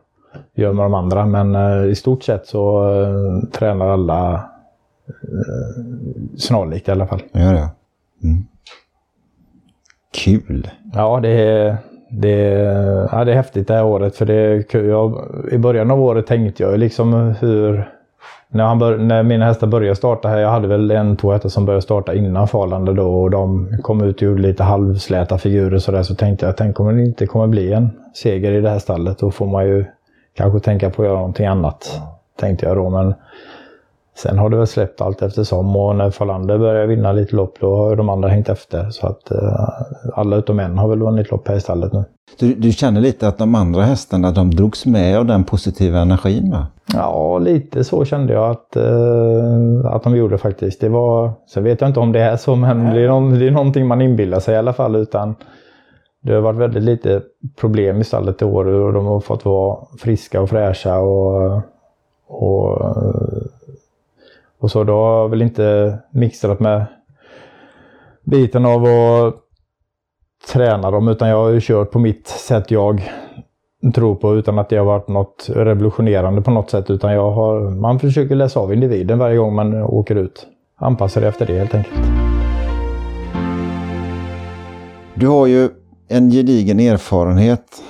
gör 0.55 0.73
med 0.73 0.85
de 0.85 0.95
andra. 0.95 1.27
Men 1.27 1.55
eh, 1.55 1.91
i 1.91 1.95
stort 1.95 2.23
sett 2.23 2.47
så 2.47 2.93
eh, 2.93 3.49
tränar 3.49 3.89
alla 3.89 4.35
eh, 5.09 5.83
snarlikt 6.37 6.89
i 6.89 6.91
alla 6.91 7.07
fall. 7.07 7.23
Gör 7.33 7.55
det? 7.55 7.69
Mm. 8.23 8.45
Kul! 10.25 10.71
Ja, 10.95 11.21
det 11.23 11.29
är, 11.29 11.77
det, 12.11 12.29
är, 12.29 13.09
ja, 13.13 13.25
det 13.25 13.33
är 13.33 13.37
häftigt 13.37 13.69
det 13.69 13.75
här 13.75 13.85
året. 13.85 14.17
För 14.17 14.27
det, 14.27 14.73
jag, 14.73 15.29
I 15.53 15.59
början 15.59 15.91
av 15.91 16.03
året 16.03 16.27
tänkte 16.27 16.63
jag 16.63 16.79
liksom 16.79 17.35
hur 17.41 17.94
när, 18.55 18.65
han 18.65 18.79
bör, 18.79 18.99
när 18.99 19.23
mina 19.23 19.45
hästar 19.45 19.67
började 19.67 19.97
starta 19.97 20.29
här, 20.29 20.39
jag 20.39 20.49
hade 20.49 20.69
väl 20.69 20.91
en, 20.91 21.17
två 21.17 21.33
hästar 21.33 21.49
som 21.49 21.65
började 21.65 21.83
starta 21.83 22.15
innan 22.15 22.49
Falande 22.49 22.93
då 22.93 23.23
och 23.23 23.31
de 23.31 23.69
kom 23.83 24.05
ut 24.05 24.17
och 24.17 24.23
gjorde 24.23 24.43
lite 24.43 24.63
halvsläta 24.63 25.39
figurer 25.39 25.79
sådär 25.79 26.03
så 26.03 26.15
tänkte 26.15 26.47
jag, 26.47 26.57
tänk 26.57 26.81
om 26.81 26.97
det 26.97 27.03
inte 27.03 27.27
kommer 27.27 27.47
bli 27.47 27.73
en 27.73 27.91
seger 28.15 28.53
i 28.53 28.61
det 28.61 28.71
här 28.71 28.79
stallet. 28.79 29.19
Då 29.19 29.31
får 29.31 29.47
man 29.47 29.67
ju 29.67 29.85
kanske 30.37 30.61
tänka 30.61 30.91
på 30.91 31.03
att 31.03 31.09
göra 31.09 31.19
någonting 31.19 31.47
annat. 31.47 32.01
Tänkte 32.41 32.67
jag 32.67 32.77
då 32.77 32.91
men 32.91 33.15
Sen 34.17 34.39
har 34.39 34.51
det 34.51 34.57
väl 34.57 34.67
släppt 34.67 35.01
allt 35.01 35.23
eftersom 35.23 35.77
och 35.77 35.97
när 35.97 36.11
Falander 36.11 36.59
börjar 36.59 36.87
vinna 36.87 37.13
lite 37.13 37.37
lopp 37.37 37.57
då 37.61 37.77
har 37.77 37.97
de 37.97 38.09
andra 38.09 38.29
hängt 38.29 38.49
efter. 38.49 38.91
Så 38.91 39.07
att 39.07 39.33
uh, 39.33 39.69
alla 40.15 40.37
utom 40.37 40.61
en 40.61 40.79
har 40.79 40.89
väl 40.89 40.99
vunnit 40.99 41.31
lopp 41.31 41.49
här 41.49 41.57
i 41.57 41.61
stallet 41.61 41.93
nu. 41.93 42.05
Du, 42.39 42.55
du 42.55 42.73
känner 42.73 43.01
lite 43.01 43.29
att 43.29 43.39
de 43.39 43.55
andra 43.55 43.83
hästarna 43.83 44.31
de 44.31 44.51
drogs 44.51 44.87
med 44.87 45.19
av 45.19 45.27
den 45.27 45.45
positiva 45.45 45.99
energin 45.99 46.51
va? 46.51 46.67
Ja, 46.95 47.39
lite 47.39 47.85
så 47.85 48.05
kände 48.05 48.33
jag 48.33 48.51
att, 48.51 48.77
uh, 48.77 49.87
att 49.87 50.03
de 50.03 50.17
gjorde 50.17 50.39
faktiskt. 50.39 50.81
Det 50.81 50.89
var, 50.89 51.33
så 51.47 51.61
vet 51.61 51.81
jag 51.81 51.91
inte 51.91 52.01
om 52.01 52.13
det 52.13 52.21
är 52.21 52.37
så 52.37 52.57
men 52.57 52.95
det 52.95 53.01
är, 53.01 53.09
någon, 53.09 53.39
det 53.39 53.47
är 53.47 53.51
någonting 53.51 53.87
man 53.87 54.03
inbillar 54.03 54.41
sig 54.41 54.55
i 54.55 54.59
alla 54.59 54.73
fall. 54.73 54.97
utan 54.97 55.35
det 56.23 56.35
har 56.35 56.41
varit 56.41 56.59
väldigt 56.59 56.83
lite 56.83 57.23
problem 57.61 58.01
i 58.01 58.05
stallet 58.05 58.43
i 58.43 58.45
år 58.45 58.67
och 58.67 58.93
de 58.93 59.07
har 59.07 59.21
fått 59.21 59.45
vara 59.45 59.79
friska 59.99 60.41
och 60.41 60.51
fräscha 60.51 60.99
och, 60.99 61.61
och 62.27 62.81
och 64.65 64.71
så 64.71 64.85
då 64.85 64.93
har 64.93 65.19
jag 65.19 65.29
väl 65.29 65.43
inte 65.43 65.99
mixtrat 66.13 66.61
med 66.61 66.87
biten 68.25 68.67
av 68.67 68.85
att 68.85 69.35
träna 70.53 70.91
dem 70.91 71.09
utan 71.09 71.29
jag 71.29 71.37
har 71.37 71.51
ju 71.51 71.61
kört 71.61 71.91
på 71.91 71.99
mitt 71.99 72.27
sätt 72.27 72.71
jag 72.71 73.11
tror 73.95 74.15
på 74.15 74.37
utan 74.37 74.59
att 74.59 74.69
det 74.69 74.77
har 74.77 74.85
varit 74.85 75.09
något 75.09 75.47
revolutionerande 75.49 76.43
på 76.43 76.51
något 76.51 76.71
sätt 76.71 76.91
utan 76.91 77.13
jag 77.13 77.31
har, 77.31 77.71
man 77.71 77.99
försöker 77.99 78.35
läsa 78.35 78.61
av 78.61 78.73
individen 78.73 79.19
varje 79.19 79.37
gång 79.37 79.55
man 79.55 79.83
åker 79.83 80.15
ut. 80.17 80.47
Anpassa 80.77 81.21
det 81.21 81.29
efter 81.29 81.47
det 81.47 81.59
helt 81.59 81.75
enkelt. 81.75 82.01
Du 85.15 85.29
har 85.29 85.47
ju 85.47 85.69
en 86.09 86.31
gedigen 86.31 86.81
erfarenhet 86.81 87.83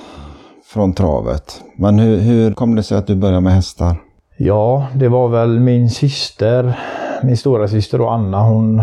från 0.65 0.93
travet. 0.93 1.61
Men 1.77 1.99
hur, 1.99 2.17
hur 2.17 2.53
kom 2.53 2.75
det 2.75 2.83
sig 2.83 2.97
att 2.97 3.07
du 3.07 3.15
började 3.15 3.41
med 3.41 3.53
hästar? 3.53 4.04
Ja, 4.37 4.87
det 4.93 5.07
var 5.07 5.27
väl 5.27 5.59
min 5.59 5.89
syster, 5.89 6.79
min 7.23 7.37
stora 7.37 7.67
syster 7.67 7.97
då 7.97 8.07
Anna, 8.07 8.43
hon 8.43 8.77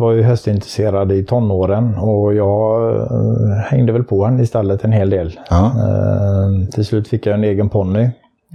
var 0.00 0.12
ju 0.12 0.22
hästintresserad 0.22 1.12
i 1.12 1.24
tonåren 1.24 1.98
och 1.98 2.34
jag 2.34 2.96
eh, 2.96 3.56
hängde 3.64 3.92
väl 3.92 4.04
på 4.04 4.24
henne 4.24 4.42
istället 4.42 4.84
en 4.84 4.92
hel 4.92 5.10
del. 5.10 5.40
Ja. 5.50 5.64
Eh, 5.66 6.68
till 6.72 6.84
slut 6.84 7.08
fick 7.08 7.26
jag 7.26 7.34
en 7.34 7.44
egen 7.44 7.68
ponny, 7.68 8.10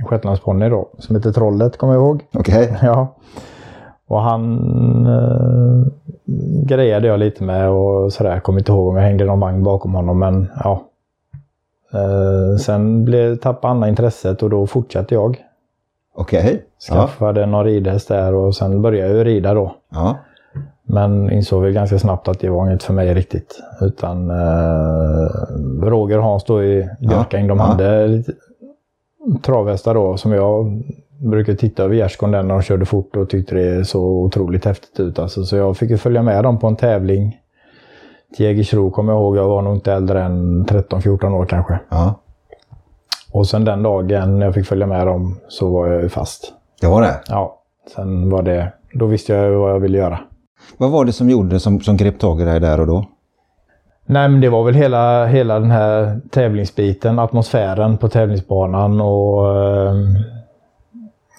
shetlandsponny 0.09 0.69
då, 0.69 0.89
som 0.99 1.15
heter 1.15 1.31
Trollet 1.31 1.77
kommer 1.77 1.93
jag 1.93 2.03
ihåg. 2.03 2.23
Okej. 2.33 2.63
Okay. 2.63 2.77
Ja. 2.87 3.15
Och 4.07 4.21
han 4.21 4.59
eh, 5.05 5.87
grejade 6.65 7.07
jag 7.07 7.19
lite 7.19 7.43
med 7.43 7.69
och 7.69 8.13
sådär. 8.13 8.39
Kommer 8.39 8.59
inte 8.59 8.71
ihåg 8.71 8.87
om 8.87 8.95
jag 8.95 9.03
hängde 9.03 9.25
någon 9.25 9.39
vagn 9.39 9.63
bakom 9.63 9.93
honom 9.93 10.19
men 10.19 10.51
ja. 10.63 10.81
Eh, 11.93 12.57
sen 12.57 13.05
blev, 13.05 13.35
tappade 13.35 13.71
Anna 13.71 13.89
intresset 13.89 14.43
och 14.43 14.49
då 14.49 14.67
fortsatte 14.67 15.13
jag. 15.13 15.37
Okej. 16.15 16.39
Okay. 16.39 16.59
Skaffade 16.89 17.39
ja. 17.39 17.45
någon 17.45 17.65
ridhäst 17.65 18.07
där 18.07 18.33
och 18.33 18.55
sen 18.55 18.81
började 18.81 19.09
jag 19.09 19.17
ju 19.17 19.23
rida 19.23 19.53
då. 19.53 19.75
Ja. 19.89 20.17
Men 20.87 21.31
insåg 21.31 21.63
väl 21.63 21.73
ganska 21.73 21.99
snabbt 21.99 22.27
att 22.27 22.39
det 22.39 22.49
var 22.49 22.67
inget 22.67 22.83
för 22.83 22.93
mig 22.93 23.13
riktigt. 23.13 23.59
Utan 23.81 24.29
eh, 24.29 25.27
Roger 25.81 26.17
och 26.17 26.23
Hans 26.23 26.43
då 26.43 26.63
i 26.63 26.89
Björkäng, 26.99 27.41
ja. 27.41 27.47
de 27.47 27.59
hade 27.59 28.07
lite 28.07 28.31
travhästar 29.41 29.93
då 29.93 30.17
som 30.17 30.31
jag 30.31 30.83
brukade 31.17 31.57
titta 31.57 31.83
över 31.83 31.95
gärdsgården 31.95 32.47
när 32.47 32.55
de 32.55 32.61
körde 32.61 32.85
fort 32.85 33.15
och 33.15 33.29
tyckte 33.29 33.55
det 33.55 33.85
så 33.85 34.01
otroligt 34.01 34.65
häftigt 34.65 34.99
ut. 34.99 35.19
Alltså, 35.19 35.43
så 35.43 35.55
jag 35.55 35.77
fick 35.77 35.89
ju 35.89 35.97
följa 35.97 36.21
med 36.21 36.43
dem 36.43 36.59
på 36.59 36.67
en 36.67 36.75
tävling. 36.75 37.37
Till 38.35 38.45
Jägersro 38.45 38.91
kommer 38.91 39.13
jag 39.13 39.19
ihåg, 39.19 39.37
jag 39.37 39.47
var 39.47 39.61
nog 39.61 39.75
inte 39.75 39.93
äldre 39.93 40.23
än 40.23 40.65
13-14 40.65 41.33
år 41.33 41.45
kanske. 41.45 41.79
Ja. 41.89 42.15
Och 43.35 43.47
sen 43.47 43.65
den 43.65 43.83
dagen 43.83 44.41
jag 44.41 44.53
fick 44.53 44.65
följa 44.65 44.87
med 44.87 45.07
dem 45.07 45.39
så 45.47 45.69
var 45.69 45.87
jag 45.87 46.01
ju 46.01 46.09
fast. 46.09 46.53
Det 46.81 46.87
var 46.87 47.01
det? 47.01 47.19
Ja. 47.27 47.61
Sen 47.95 48.29
var 48.29 48.43
det, 48.43 48.71
då 48.93 49.05
visste 49.05 49.33
jag 49.33 49.51
vad 49.51 49.71
jag 49.71 49.79
ville 49.79 49.97
göra. 49.97 50.19
Vad 50.77 50.91
var 50.91 51.05
det 51.05 51.11
som 51.11 51.29
gjorde 51.29 51.59
som, 51.59 51.81
som 51.81 51.97
grep 51.97 52.19
tag 52.19 52.41
i 52.41 52.45
dig 52.45 52.59
där 52.59 52.79
och 52.79 52.87
då? 52.87 53.05
Nej 54.05 54.29
men 54.29 54.41
det 54.41 54.49
var 54.49 54.63
väl 54.63 54.73
hela, 54.73 55.25
hela 55.25 55.59
den 55.59 55.71
här 55.71 56.21
tävlingsbiten, 56.29 57.19
atmosfären 57.19 57.97
på 57.97 58.09
tävlingsbanan 58.09 59.01
och 59.01 59.57
eh, 59.57 59.95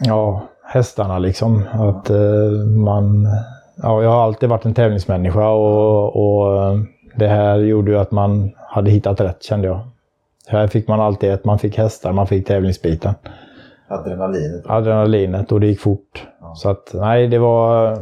ja, 0.00 0.42
hästarna 0.64 1.18
liksom. 1.18 1.62
Att 1.72 2.10
eh, 2.10 2.66
man, 2.84 3.28
ja, 3.82 4.02
jag 4.02 4.10
har 4.10 4.22
alltid 4.22 4.48
varit 4.48 4.64
en 4.64 4.74
tävlingsmänniska 4.74 5.48
och, 5.48 6.16
och 6.16 6.62
eh, 6.62 6.78
det 7.14 7.28
här 7.28 7.56
gjorde 7.58 7.90
ju 7.90 7.98
att 7.98 8.10
man 8.10 8.52
hade 8.56 8.90
hittat 8.90 9.20
rätt 9.20 9.42
kände 9.42 9.66
jag. 9.66 9.80
Här 10.48 10.66
fick 10.66 10.88
man 10.88 11.00
alltid 11.00 11.30
ett, 11.30 11.44
man 11.44 11.58
fick 11.58 11.78
hästar, 11.78 12.12
man 12.12 12.26
fick 12.26 12.46
tävlingsbiten. 12.46 13.14
Adrenalinet. 13.88 14.66
adrenalinet 14.66 15.52
och 15.52 15.60
det 15.60 15.66
gick 15.66 15.80
fort. 15.80 16.26
Ja. 16.40 16.54
Så 16.54 16.70
att 16.70 16.90
nej, 16.94 17.28
det 17.28 17.38
var, 17.38 17.98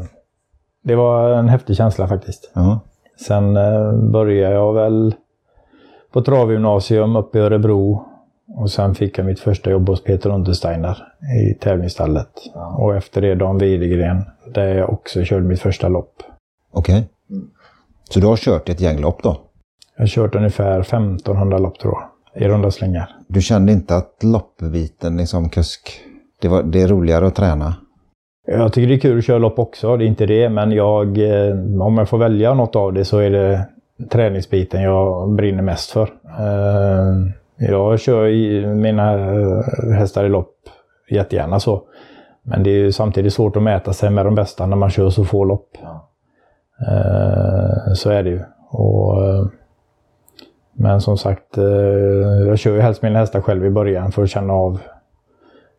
det 0.82 0.94
var 0.94 1.30
en 1.30 1.48
häftig 1.48 1.76
känsla 1.76 2.08
faktiskt. 2.08 2.50
Ja. 2.54 2.80
Sen 3.26 3.56
eh, 3.56 3.92
började 3.92 4.54
jag 4.54 4.74
väl 4.74 5.14
på 6.12 6.22
travgymnasium 6.22 7.16
uppe 7.16 7.38
i 7.38 7.40
Örebro. 7.40 8.04
Och 8.56 8.70
sen 8.70 8.94
fick 8.94 9.18
jag 9.18 9.26
mitt 9.26 9.40
första 9.40 9.70
jobb 9.70 9.88
hos 9.88 10.04
Peter 10.04 10.30
Untersteiner 10.30 10.98
i 11.40 11.54
tävlingsstallet. 11.54 12.30
Ja. 12.54 12.76
Och 12.78 12.96
efter 12.96 13.20
det 13.20 13.34
Dan 13.34 13.58
Widegren, 13.58 14.24
där 14.54 14.74
jag 14.74 14.92
också 14.92 15.24
körde 15.24 15.44
mitt 15.44 15.60
första 15.60 15.88
lopp. 15.88 16.22
Okej. 16.72 17.08
Så 18.10 18.20
du 18.20 18.26
har 18.26 18.36
kört 18.36 18.68
ett 18.68 18.80
gäng 18.80 19.00
lopp 19.00 19.22
då? 19.22 19.36
Jag 19.96 20.02
har 20.02 20.08
kört 20.08 20.34
ungefär 20.34 20.80
1500 20.80 21.58
lopp 21.58 21.78
tror 21.78 21.92
jag, 21.92 22.08
i 22.36 22.48
runda 22.48 22.70
slängar. 22.70 23.08
Du 23.28 23.40
kände 23.40 23.72
inte 23.72 23.96
att 23.96 24.22
loppbiten 24.22 25.16
liksom 25.16 25.48
kusk, 25.48 26.00
det, 26.40 26.48
var, 26.48 26.62
det 26.62 26.82
är 26.82 26.88
roligare 26.88 27.26
att 27.26 27.34
träna? 27.34 27.74
Jag 28.46 28.72
tycker 28.72 28.88
det 28.88 28.94
är 28.94 28.98
kul 28.98 29.18
att 29.18 29.24
köra 29.24 29.38
lopp 29.38 29.58
också, 29.58 29.96
det 29.96 30.04
är 30.04 30.06
inte 30.06 30.26
det. 30.26 30.48
Men 30.48 30.72
jag, 30.72 31.18
eh, 31.18 31.54
om 31.82 31.98
jag 31.98 32.08
får 32.08 32.18
välja 32.18 32.54
något 32.54 32.76
av 32.76 32.92
det 32.92 33.04
så 33.04 33.18
är 33.18 33.30
det 33.30 33.66
träningsbiten 34.10 34.82
jag 34.82 35.30
brinner 35.32 35.62
mest 35.62 35.90
för. 35.90 36.02
Eh, 36.38 37.14
Jag 37.68 38.00
kör 38.00 38.26
mina 38.74 39.02
hästar 39.98 40.24
i 40.24 40.28
lopp 40.28 40.54
jättegärna 41.10 41.60
så. 41.60 41.82
Men 42.42 42.62
det 42.62 42.70
är 42.70 42.74
ju 42.78 42.92
samtidigt 42.92 43.32
svårt 43.32 43.56
att 43.56 43.62
mäta 43.62 43.92
sig 43.92 44.10
med 44.10 44.24
de 44.26 44.34
bästa 44.34 44.66
när 44.66 44.76
man 44.76 44.90
kör 44.90 45.10
så 45.10 45.24
få 45.24 45.44
lopp. 45.44 45.68
Eh, 46.88 47.92
Så 47.94 48.10
är 48.10 48.22
det 48.22 48.30
ju. 48.30 48.40
Och, 48.70 49.16
men 50.74 51.00
som 51.00 51.18
sagt, 51.18 51.58
eh, 51.58 51.64
jag 52.46 52.58
kör 52.58 52.74
ju 52.74 52.80
helst 52.80 53.02
mina 53.02 53.18
hästar 53.18 53.40
själv 53.40 53.64
i 53.64 53.70
början 53.70 54.12
för 54.12 54.22
att 54.22 54.30
känna 54.30 54.52
av, 54.52 54.80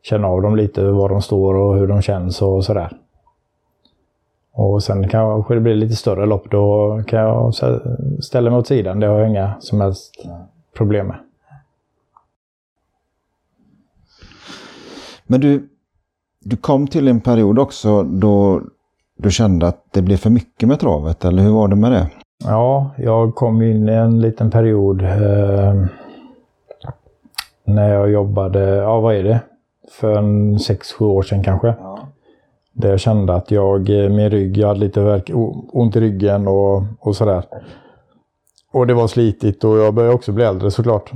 känna 0.02 0.28
av 0.28 0.42
dem 0.42 0.56
lite, 0.56 0.84
var 0.84 1.10
de 1.10 1.22
står 1.22 1.54
och 1.54 1.78
hur 1.78 1.88
de 1.88 2.02
känns 2.02 2.42
och 2.42 2.66
sådär. 2.66 2.98
Och 4.52 4.84
sen 4.84 5.10
kanske 5.10 5.54
det 5.54 5.62
blir 5.62 5.76
lite 5.76 5.96
större 5.96 6.26
lopp, 6.26 6.52
då 6.52 7.02
kan 7.08 7.20
jag 7.20 7.54
ställa 8.20 8.50
mig 8.50 8.60
åt 8.60 8.68
sidan. 8.68 9.00
Det 9.00 9.08
har 9.08 9.20
jag 9.20 9.30
inga 9.30 9.54
som 9.60 9.82
helst 9.82 10.26
problem 10.78 11.08
med. 11.08 11.18
Men 15.28 15.42
du, 15.42 15.70
du 16.40 16.58
kom 16.58 16.88
till 16.88 17.08
en 17.08 17.22
period 17.22 17.60
också 17.60 18.04
då 18.04 18.62
du 19.18 19.32
kände 19.32 19.68
att 19.68 19.86
det 19.92 20.02
blev 20.02 20.18
för 20.18 20.30
mycket 20.30 20.70
med 20.70 20.80
travet, 20.80 21.26
eller 21.26 21.44
hur 21.44 21.52
var 21.52 21.68
det 21.68 21.76
med 21.76 21.92
det? 21.92 22.10
Ja, 22.44 22.92
jag 22.98 23.36
kom 23.36 23.62
in 23.62 23.90
i 23.90 23.92
en 23.92 24.22
liten 24.22 24.52
period 24.52 25.02
eh, 25.02 25.86
när 27.64 27.94
jag 27.94 28.12
jobbade, 28.12 28.60
ja 28.60 29.00
vad 29.00 29.16
är 29.16 29.24
det? 29.24 29.40
För 29.92 30.18
en 30.18 30.60
sex 30.60 30.94
sju 30.94 31.06
år 31.06 31.22
sedan 31.22 31.44
kanske. 31.44 31.76
Där 32.74 32.90
jag 32.90 33.00
kände 33.00 33.34
att 33.34 33.52
jag, 33.52 33.90
eh, 33.90 34.10
min 34.10 34.30
rygg, 34.30 34.58
jag 34.58 34.68
hade 34.68 34.80
lite 34.80 35.02
verk, 35.02 35.32
ont 35.74 35.96
i 35.96 36.00
ryggen 36.00 36.48
och, 36.48 36.84
och 37.00 37.16
sådär. 37.16 37.44
Och 38.72 38.88
det 38.88 38.94
var 38.94 39.08
slitigt 39.08 39.64
och 39.64 39.78
jag 39.78 39.94
började 39.94 40.16
också 40.16 40.32
bli 40.32 40.44
äldre 40.44 40.72
såklart. 40.72 41.12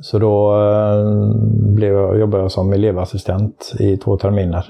Så 0.00 0.18
då 0.18 0.52
eh, 0.54 1.34
blev 1.74 1.94
jag, 1.94 2.18
jobbade 2.18 2.44
jag 2.44 2.52
som 2.52 2.72
elevassistent 2.72 3.72
i 3.78 3.96
två 3.96 4.16
terminer. 4.16 4.66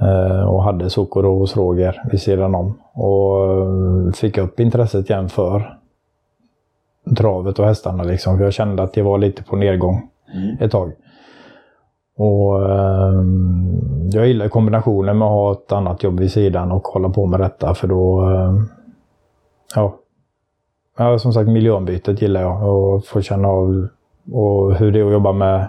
Eh, 0.00 0.48
och 0.48 0.62
hade 0.62 0.90
Sokoro 0.90 1.38
hos 1.38 1.56
Roger 1.56 2.02
vid 2.10 2.22
sidan 2.22 2.54
om. 2.54 2.78
Och 2.92 3.52
eh, 3.52 4.12
fick 4.12 4.38
upp 4.38 4.60
intresset 4.60 5.10
igen 5.10 5.28
för 5.28 5.78
travet 7.16 7.58
och 7.58 7.66
hästarna. 7.66 8.02
Liksom. 8.02 8.36
För 8.38 8.44
jag 8.44 8.52
kände 8.52 8.82
att 8.82 8.92
det 8.92 9.02
var 9.02 9.18
lite 9.18 9.42
på 9.42 9.56
nedgång 9.56 10.08
ett 10.60 10.70
tag. 10.70 10.92
Och 12.16 12.70
eh, 12.70 13.22
Jag 14.12 14.26
gillar 14.26 14.48
kombinationen 14.48 15.18
med 15.18 15.26
att 15.26 15.32
ha 15.32 15.52
ett 15.52 15.72
annat 15.72 16.02
jobb 16.02 16.20
vid 16.20 16.32
sidan 16.32 16.72
och 16.72 16.84
hålla 16.84 17.08
på 17.08 17.26
med 17.26 17.40
detta. 17.40 17.74
För 17.74 17.88
då... 17.88 18.32
Ja. 19.74 19.94
ja, 20.98 21.18
som 21.18 21.32
sagt 21.32 21.48
miljöombytet 21.48 22.22
gillar 22.22 22.40
jag. 22.40 22.62
Och 22.68 23.04
få 23.04 23.20
känna 23.20 23.48
av 23.48 23.88
och 24.32 24.74
hur 24.74 24.92
det 24.92 25.00
är 25.00 25.04
att 25.04 25.12
jobba 25.12 25.32
med 25.32 25.66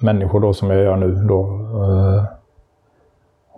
människor 0.00 0.40
då 0.40 0.52
som 0.52 0.70
jag 0.70 0.82
gör 0.82 0.96
nu. 0.96 1.14
Då. 1.14 1.46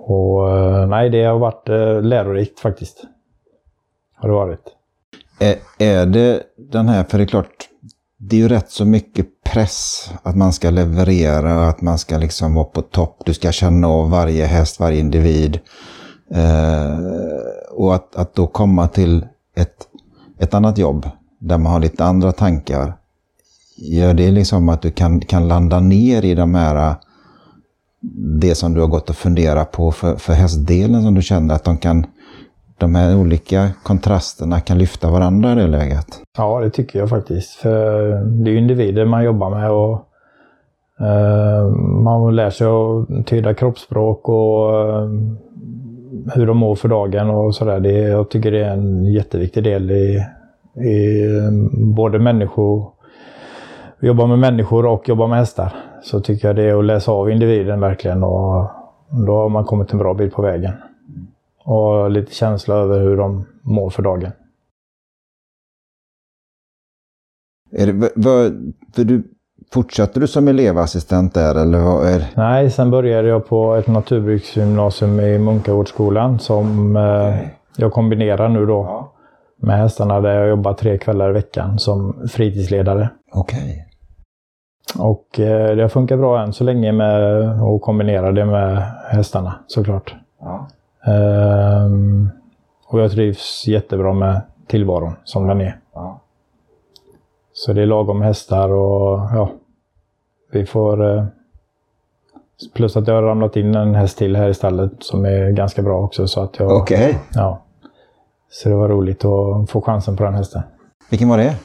Och 0.01 0.51
eh, 0.51 0.87
nej, 0.87 1.11
det 1.11 1.25
har 1.25 1.39
varit 1.39 1.69
eh, 1.69 2.03
lärorikt 2.03 2.61
faktiskt. 2.61 3.05
Har 4.17 4.29
det 4.29 4.35
varit. 4.35 4.65
Är, 5.39 5.57
är 5.79 6.07
det 6.07 6.43
den 6.57 6.89
här, 6.89 7.05
för 7.05 7.19
det 7.19 7.25
är 7.25 7.29
klart, 7.29 7.69
det 8.19 8.37
är 8.37 8.41
ju 8.41 8.49
rätt 8.49 8.71
så 8.71 8.85
mycket 8.85 9.27
press 9.45 10.11
att 10.23 10.37
man 10.37 10.53
ska 10.53 10.71
leverera, 10.71 11.69
att 11.69 11.81
man 11.81 11.99
ska 11.99 12.19
liksom 12.19 12.55
vara 12.55 12.65
på 12.65 12.83
topp, 12.83 13.23
du 13.25 13.35
ska 13.35 13.53
känna 13.53 13.89
av 13.89 14.11
varje 14.11 14.47
häst, 14.47 14.81
varje 14.81 15.01
individ. 15.01 15.61
Eh, 16.31 16.99
och 17.71 17.95
att, 17.95 18.17
att 18.17 18.35
då 18.35 18.47
komma 18.47 18.89
till 18.89 19.27
ett, 19.57 19.89
ett 20.39 20.55
annat 20.55 20.79
jobb 20.79 21.11
där 21.39 21.59
man 21.59 21.73
har 21.73 21.81
lite 21.81 22.05
andra 22.05 22.33
tankar. 22.33 22.97
Gör 23.77 24.15
det 24.15 24.31
liksom 24.31 24.69
att 24.69 24.83
du 24.83 24.91
kan, 24.91 25.21
kan 25.21 25.49
landa 25.49 25.81
ner 25.81 26.25
i 26.25 26.35
de 26.35 26.55
här, 26.55 26.95
det 28.41 28.55
som 28.55 28.75
du 28.75 28.81
har 28.81 28.89
gått 28.89 29.11
och 29.11 29.17
funderat 29.17 29.73
på 29.73 29.93
för, 29.93 30.17
för 30.17 30.33
hästdelen 30.33 31.03
som 31.03 31.15
du 31.15 31.23
känner 31.23 31.55
att 31.55 31.65
de 31.65 31.79
kan, 31.79 32.07
de 32.79 32.95
här 32.95 33.17
olika 33.17 33.71
kontrasterna 33.83 34.61
kan 34.61 34.79
lyfta 34.79 35.11
varandra 35.11 35.53
i 35.53 35.55
det 35.55 35.67
läget? 35.67 36.07
Ja, 36.37 36.61
det 36.61 36.71
tycker 36.71 36.99
jag 36.99 37.09
faktiskt. 37.09 37.51
För 37.51 38.09
det 38.25 38.51
är 38.51 38.53
ju 38.53 38.59
individer 38.59 39.05
man 39.05 39.25
jobbar 39.25 39.51
med 39.51 39.71
och 39.71 39.93
eh, 41.07 41.69
man 42.03 42.37
lär 42.37 42.51
sig 42.51 42.67
att 42.67 43.27
tyda 43.27 43.55
kroppsspråk 43.55 44.29
och 44.29 44.81
eh, 44.81 45.09
hur 46.35 46.47
de 46.47 46.57
mår 46.57 46.75
för 46.75 46.89
dagen 46.89 47.31
och 47.31 47.55
sådär. 47.55 47.81
Det, 47.81 47.93
jag 47.93 48.31
tycker 48.31 48.53
det 48.53 48.65
är 48.65 48.73
en 48.73 49.05
jätteviktig 49.13 49.65
del 49.65 49.91
i, 49.91 50.25
i 50.77 51.27
eh, 51.37 51.53
både 51.73 52.19
människor, 52.19 52.87
jobba 54.01 54.27
med 54.27 54.39
människor 54.39 54.87
och 54.87 55.09
jobba 55.09 55.27
med 55.27 55.39
hästar. 55.39 55.73
Så 56.03 56.21
tycker 56.21 56.49
jag 56.49 56.57
det 56.57 56.63
är 56.63 56.79
att 56.79 56.85
läsa 56.85 57.13
av 57.13 57.31
individen 57.31 57.81
verkligen 57.81 58.23
och 58.25 58.71
då 59.27 59.37
har 59.37 59.49
man 59.49 59.65
kommit 59.65 59.93
en 59.93 59.99
bra 59.99 60.15
bit 60.15 60.33
på 60.35 60.43
vägen. 60.43 60.73
Och 61.65 62.11
lite 62.11 62.35
känsla 62.35 62.75
över 62.75 63.01
hur 63.01 63.17
de 63.17 63.45
mår 63.63 63.91
för 63.91 64.03
dagen. 64.03 64.31
Är 67.73 67.87
det, 67.87 68.13
vad- 68.17 68.73
för 68.95 69.05
du, 69.05 69.23
fortsatte 69.73 70.21
du 70.21 70.27
som 70.27 70.49
elevassistent 70.49 71.35
där 71.35 71.55
eller 71.63 71.81
vad 71.81 72.07
är 72.07 72.25
Nej, 72.37 72.71
sen 72.71 72.91
började 72.91 73.29
jag 73.29 73.47
på 73.49 73.75
ett 73.75 73.87
naturbruksgymnasium 73.87 75.21
i 75.21 75.39
Munkagårdsskolan 75.39 76.39
som 76.39 76.97
eh, 76.97 77.35
jag 77.77 77.93
kombinerar 77.93 78.49
nu 78.49 78.67
då 78.67 79.09
med 79.63 79.79
hästarna 79.79 80.21
där 80.21 80.35
jag 80.41 80.49
jobbar 80.49 80.75
tre 80.75 80.99
kvällar 80.99 81.31
i 81.31 81.33
veckan 81.33 81.79
som 81.79 82.29
fritidsledare. 82.29 83.11
Okej. 83.33 83.88
Och 84.98 85.40
eh, 85.40 85.77
det 85.77 85.83
har 85.83 85.88
funkat 85.88 86.18
bra 86.18 86.42
än 86.42 86.53
så 86.53 86.64
länge 86.64 86.92
med 86.92 87.42
att 87.62 87.83
kombinera 87.83 88.33
det 88.33 88.44
med 88.44 88.83
hästarna 89.11 89.55
såklart. 89.66 90.14
Ja. 90.40 90.68
Ehm, 91.12 92.31
och 92.87 93.01
jag 93.01 93.11
trivs 93.11 93.66
jättebra 93.66 94.12
med 94.12 94.40
tillvaron 94.66 95.12
som 95.24 95.46
den 95.46 95.61
är. 95.61 95.79
Ja. 95.94 96.20
Så 97.53 97.72
det 97.72 97.83
är 97.83 97.87
lagom 97.87 98.22
hästar 98.22 98.68
och 98.68 99.18
ja, 99.35 99.51
vi 100.53 100.66
får... 100.66 101.16
Eh, 101.16 101.24
plus 102.74 102.96
att 102.96 103.07
jag 103.07 103.14
har 103.14 103.22
ramlat 103.22 103.57
in 103.57 103.74
en 103.74 103.94
häst 103.94 104.18
till 104.18 104.37
här 104.37 104.48
i 104.48 104.55
stallet 104.55 104.92
som 104.98 105.24
är 105.24 105.51
ganska 105.51 105.83
bra 105.83 106.01
också. 106.01 106.29
Så 106.29 106.40
att 106.40 106.59
jag, 106.59 106.72
Okej. 106.72 107.18
ja. 107.35 107.62
Så 108.51 108.68
det 108.68 108.74
var 108.74 108.88
roligt 108.88 109.24
att 109.24 109.70
få 109.70 109.81
chansen 109.81 110.16
på 110.16 110.24
den 110.24 110.35
hästen. 110.35 110.62
Vilken 111.11 111.29
var 111.29 111.38
det? 111.38 111.57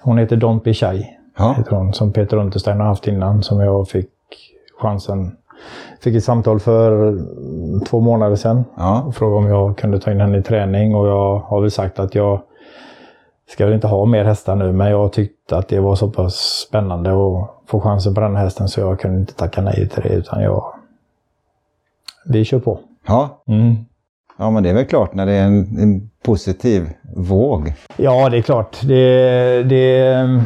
Hon 0.00 0.18
heter 0.18 0.36
Don 0.36 0.60
Pichai, 0.60 1.06
Ja. 1.38 1.54
heter 1.58 1.92
som 1.92 2.12
Peter 2.12 2.36
Unterstein 2.36 2.80
har 2.80 2.86
haft 2.86 3.06
innan. 3.08 3.42
Som 3.42 3.60
jag 3.60 3.88
fick 3.88 4.10
chansen... 4.80 5.36
Fick 6.00 6.16
ett 6.16 6.24
samtal 6.24 6.60
för 6.60 7.18
två 7.86 8.00
månader 8.00 8.36
sedan 8.36 8.64
Ja. 8.76 9.02
och 9.06 9.14
frågade 9.14 9.36
om 9.38 9.46
jag 9.46 9.76
kunde 9.78 10.00
ta 10.00 10.10
in 10.10 10.20
henne 10.20 10.38
i 10.38 10.42
träning. 10.42 10.94
Och 10.94 11.06
jag 11.08 11.38
har 11.38 11.60
väl 11.60 11.70
sagt 11.70 11.98
att 11.98 12.14
jag 12.14 12.40
ska 13.48 13.64
väl 13.64 13.74
inte 13.74 13.86
ha 13.86 14.04
mer 14.04 14.24
hästar 14.24 14.56
nu, 14.56 14.72
men 14.72 14.90
jag 14.90 15.12
tyckte 15.12 15.56
att 15.56 15.68
det 15.68 15.80
var 15.80 15.94
så 15.94 16.10
pass 16.10 16.34
spännande 16.68 17.10
att 17.10 17.50
få 17.66 17.80
chansen 17.80 18.14
på 18.14 18.20
den 18.20 18.36
här 18.36 18.44
hästen 18.44 18.68
så 18.68 18.80
jag 18.80 19.00
kunde 19.00 19.20
inte 19.20 19.34
tacka 19.34 19.62
nej 19.62 19.88
till 19.88 20.02
det, 20.02 20.08
utan 20.08 20.42
jag... 20.42 20.74
Vi 22.24 22.44
kör 22.44 22.58
på. 22.58 22.78
Ja. 23.06 23.42
Mm. 23.48 23.74
Ja, 24.38 24.50
men 24.50 24.62
det 24.62 24.70
är 24.70 24.74
väl 24.74 24.84
klart 24.86 25.14
när 25.14 25.26
det 25.26 25.32
är 25.32 25.44
en, 25.44 25.78
en 25.78 26.10
positiv 26.22 26.90
våg. 27.16 27.74
Ja, 27.96 28.28
det 28.28 28.36
är 28.38 28.42
klart. 28.42 28.76
Det, 28.82 29.62
det, 29.62 30.44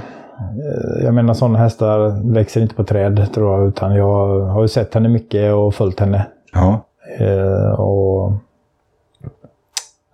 jag 1.02 1.14
menar, 1.14 1.34
sådana 1.34 1.58
hästar 1.58 2.22
växer 2.32 2.60
inte 2.60 2.74
på 2.74 2.84
träd, 2.84 3.28
tror 3.34 3.52
jag, 3.52 3.68
utan 3.68 3.94
jag 3.94 4.40
har 4.40 4.62
ju 4.62 4.68
sett 4.68 4.94
henne 4.94 5.08
mycket 5.08 5.54
och 5.54 5.74
följt 5.74 6.00
henne. 6.00 6.26
Ja. 6.52 6.80
Eh, 7.18 7.80
och 7.80 8.32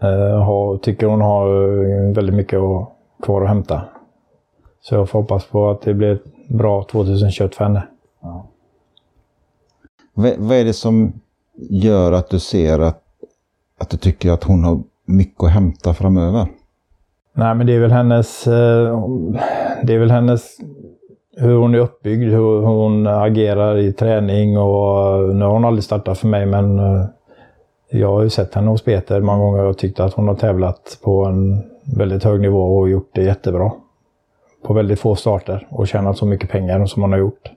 eh, 0.01 0.43
har, 0.43 0.79
tycker 0.79 1.07
hon 1.07 1.21
har 1.21 1.47
eh, 1.85 2.15
väldigt 2.15 2.35
mycket 2.35 2.59
att, 2.59 2.89
kvar 3.23 3.43
att 3.43 3.49
hämta. 3.49 3.83
Så 4.83 4.95
jag 4.95 5.09
får 5.09 5.19
hoppas 5.19 5.45
på 5.45 5.71
att 5.71 5.83
det 5.83 5.95
blir 5.95 6.13
ett 6.15 6.49
bra 6.49 6.85
2021 6.85 7.55
för 7.55 7.65
henne. 7.65 7.83
Vad, 10.15 10.33
vad 10.39 10.57
är 10.57 10.65
det 10.65 10.73
som 10.73 11.13
gör 11.71 12.13
att 12.13 12.31
du 12.31 12.39
ser 12.39 12.79
att, 12.79 13.03
att 13.79 13.91
du 13.91 13.97
tycker 13.97 14.31
att 14.31 14.45
hon 14.45 14.65
har 14.65 14.83
mycket 15.05 15.45
att 15.45 15.51
hämta 15.51 15.95
framöver? 15.95 16.47
Nej, 17.33 17.55
men 17.55 17.67
det 17.67 17.73
är 17.73 17.81
väl 17.81 17.93
hennes... 17.93 18.47
eh, 18.47 18.99
det 19.83 19.95
är 19.95 19.99
väl 19.99 20.11
hennes... 20.11 20.57
Hur 21.37 21.55
hon 21.57 21.75
är 21.75 21.79
uppbyggd, 21.79 22.23
hur 22.33 22.61
hon 22.61 23.07
agerar 23.07 23.77
i 23.79 23.93
träning 23.93 24.59
och 24.59 25.35
nu 25.35 25.45
har 25.45 25.53
hon 25.53 25.65
aldrig 25.65 25.85
startat 25.85 26.19
för 26.19 26.27
mig 26.29 26.47
men 26.47 26.79
eh, 26.79 27.05
jag 27.91 28.09
har 28.09 28.23
ju 28.23 28.31
sett 28.31 28.55
henne 28.55 28.71
hos 28.71 28.83
Peter 28.85 29.21
många 29.21 29.39
gånger 29.45 29.65
och 29.65 29.79
tyckt 29.79 30.01
att 30.01 30.15
hon 30.15 30.29
har 30.29 30.35
tävlat 30.35 30.99
på 31.03 31.25
en 31.25 31.63
väldigt 31.97 32.25
hög 32.25 32.41
nivå 32.41 32.79
och 32.79 32.89
gjort 32.91 33.11
det 33.13 33.23
jättebra. 33.23 33.73
På 34.63 34.73
väldigt 34.73 35.01
få 35.01 35.15
starter 35.15 35.67
och 35.71 35.89
tjänat 35.89 36.17
så 36.19 36.27
mycket 36.27 36.51
pengar 36.51 36.87
som 36.87 37.03
hon 37.03 37.13
har 37.13 37.19
gjort. 37.19 37.51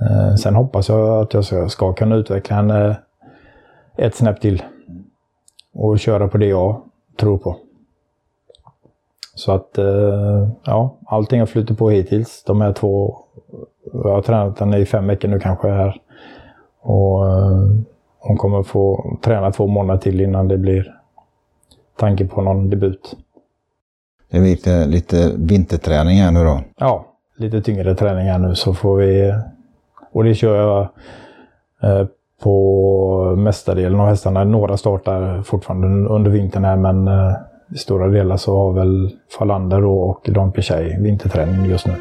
Eh, 0.00 0.34
sen 0.34 0.54
hoppas 0.54 0.88
jag 0.88 1.22
att 1.22 1.34
jag 1.34 1.44
ska- 1.44 1.68
ska 1.68 1.92
kunna 1.92 2.16
utveckla 2.16 2.56
henne 2.56 2.96
ett 3.96 4.14
snäpp 4.14 4.40
till. 4.40 4.62
Och 5.74 5.98
köra 5.98 6.28
på 6.28 6.38
det 6.38 6.46
jag 6.46 6.82
tror 7.20 7.38
på. 7.38 7.56
Så 9.38 9.52
att, 9.52 9.78
eh, 9.78 10.48
ja, 10.64 10.96
allting 11.06 11.40
har 11.40 11.46
flutit 11.46 11.78
på 11.78 11.90
hittills. 11.90 12.44
De 12.46 12.60
här 12.60 12.72
två, 12.72 13.18
jag 13.92 14.10
har 14.10 14.22
tränat 14.22 14.58
henne 14.58 14.78
i 14.78 14.86
fem 14.86 15.06
veckor 15.06 15.28
nu 15.28 15.40
kanske 15.40 15.68
här. 15.68 16.00
Och 16.80 17.26
eh, 17.26 17.66
hon 18.18 18.36
kommer 18.36 18.62
få 18.62 19.16
träna 19.22 19.52
två 19.52 19.66
månader 19.66 20.00
till 20.00 20.20
innan 20.20 20.48
det 20.48 20.58
blir 20.58 20.94
tanke 21.96 22.26
på 22.26 22.42
någon 22.42 22.70
debut. 22.70 23.16
Det 24.30 24.36
är 24.36 24.42
lite, 24.42 24.86
lite 24.86 25.32
vinterträning 25.36 26.18
här 26.18 26.30
nu 26.30 26.44
då. 26.44 26.60
Ja, 26.76 27.06
lite 27.36 27.62
tyngre 27.62 27.94
träning 27.94 28.26
här 28.26 28.38
nu 28.38 28.54
så 28.54 28.74
får 28.74 28.96
vi... 28.96 29.34
Och 30.12 30.24
det 30.24 30.34
kör 30.34 30.56
jag 30.56 30.88
eh, 31.82 32.06
på 32.42 33.34
mestadelen 33.36 34.00
av 34.00 34.08
hästarna. 34.08 34.44
Några 34.44 34.76
startar 34.76 35.42
fortfarande 35.42 36.08
under 36.08 36.30
vintern 36.30 36.64
här 36.64 36.76
men 36.76 37.08
i 37.74 37.78
stora 37.78 38.08
delar 38.08 38.36
så 38.36 38.56
har 38.56 38.72
väl 38.72 39.10
Falander 39.38 39.84
och 39.84 40.30
Don 40.34 40.52
Pichai 40.52 41.02
vinterträning 41.02 41.70
just 41.70 41.86
nu. 41.86 41.94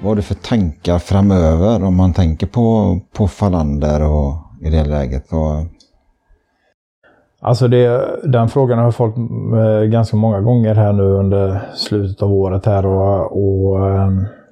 Vad 0.00 0.10
har 0.10 0.16
du 0.16 0.22
för 0.22 0.34
tankar 0.34 0.98
framöver 0.98 1.84
om 1.84 1.96
man 1.96 2.12
tänker 2.12 2.46
på, 2.46 2.98
på 3.16 3.28
Falander 3.28 4.02
och 4.02 4.34
i 4.66 4.70
det 4.70 4.84
läget? 4.84 5.32
Och, 5.32 5.76
Alltså 7.40 7.68
det, 7.68 8.06
den 8.24 8.48
frågan 8.48 8.78
har 8.78 8.90
fått 8.90 9.16
eh, 9.16 9.88
ganska 9.90 10.16
många 10.16 10.40
gånger 10.40 10.74
här 10.74 10.92
nu 10.92 11.02
under 11.02 11.60
slutet 11.74 12.22
av 12.22 12.32
året 12.32 12.66
här 12.66 12.86
och, 12.86 13.32
och 13.32 13.88
eh, 13.88 14.10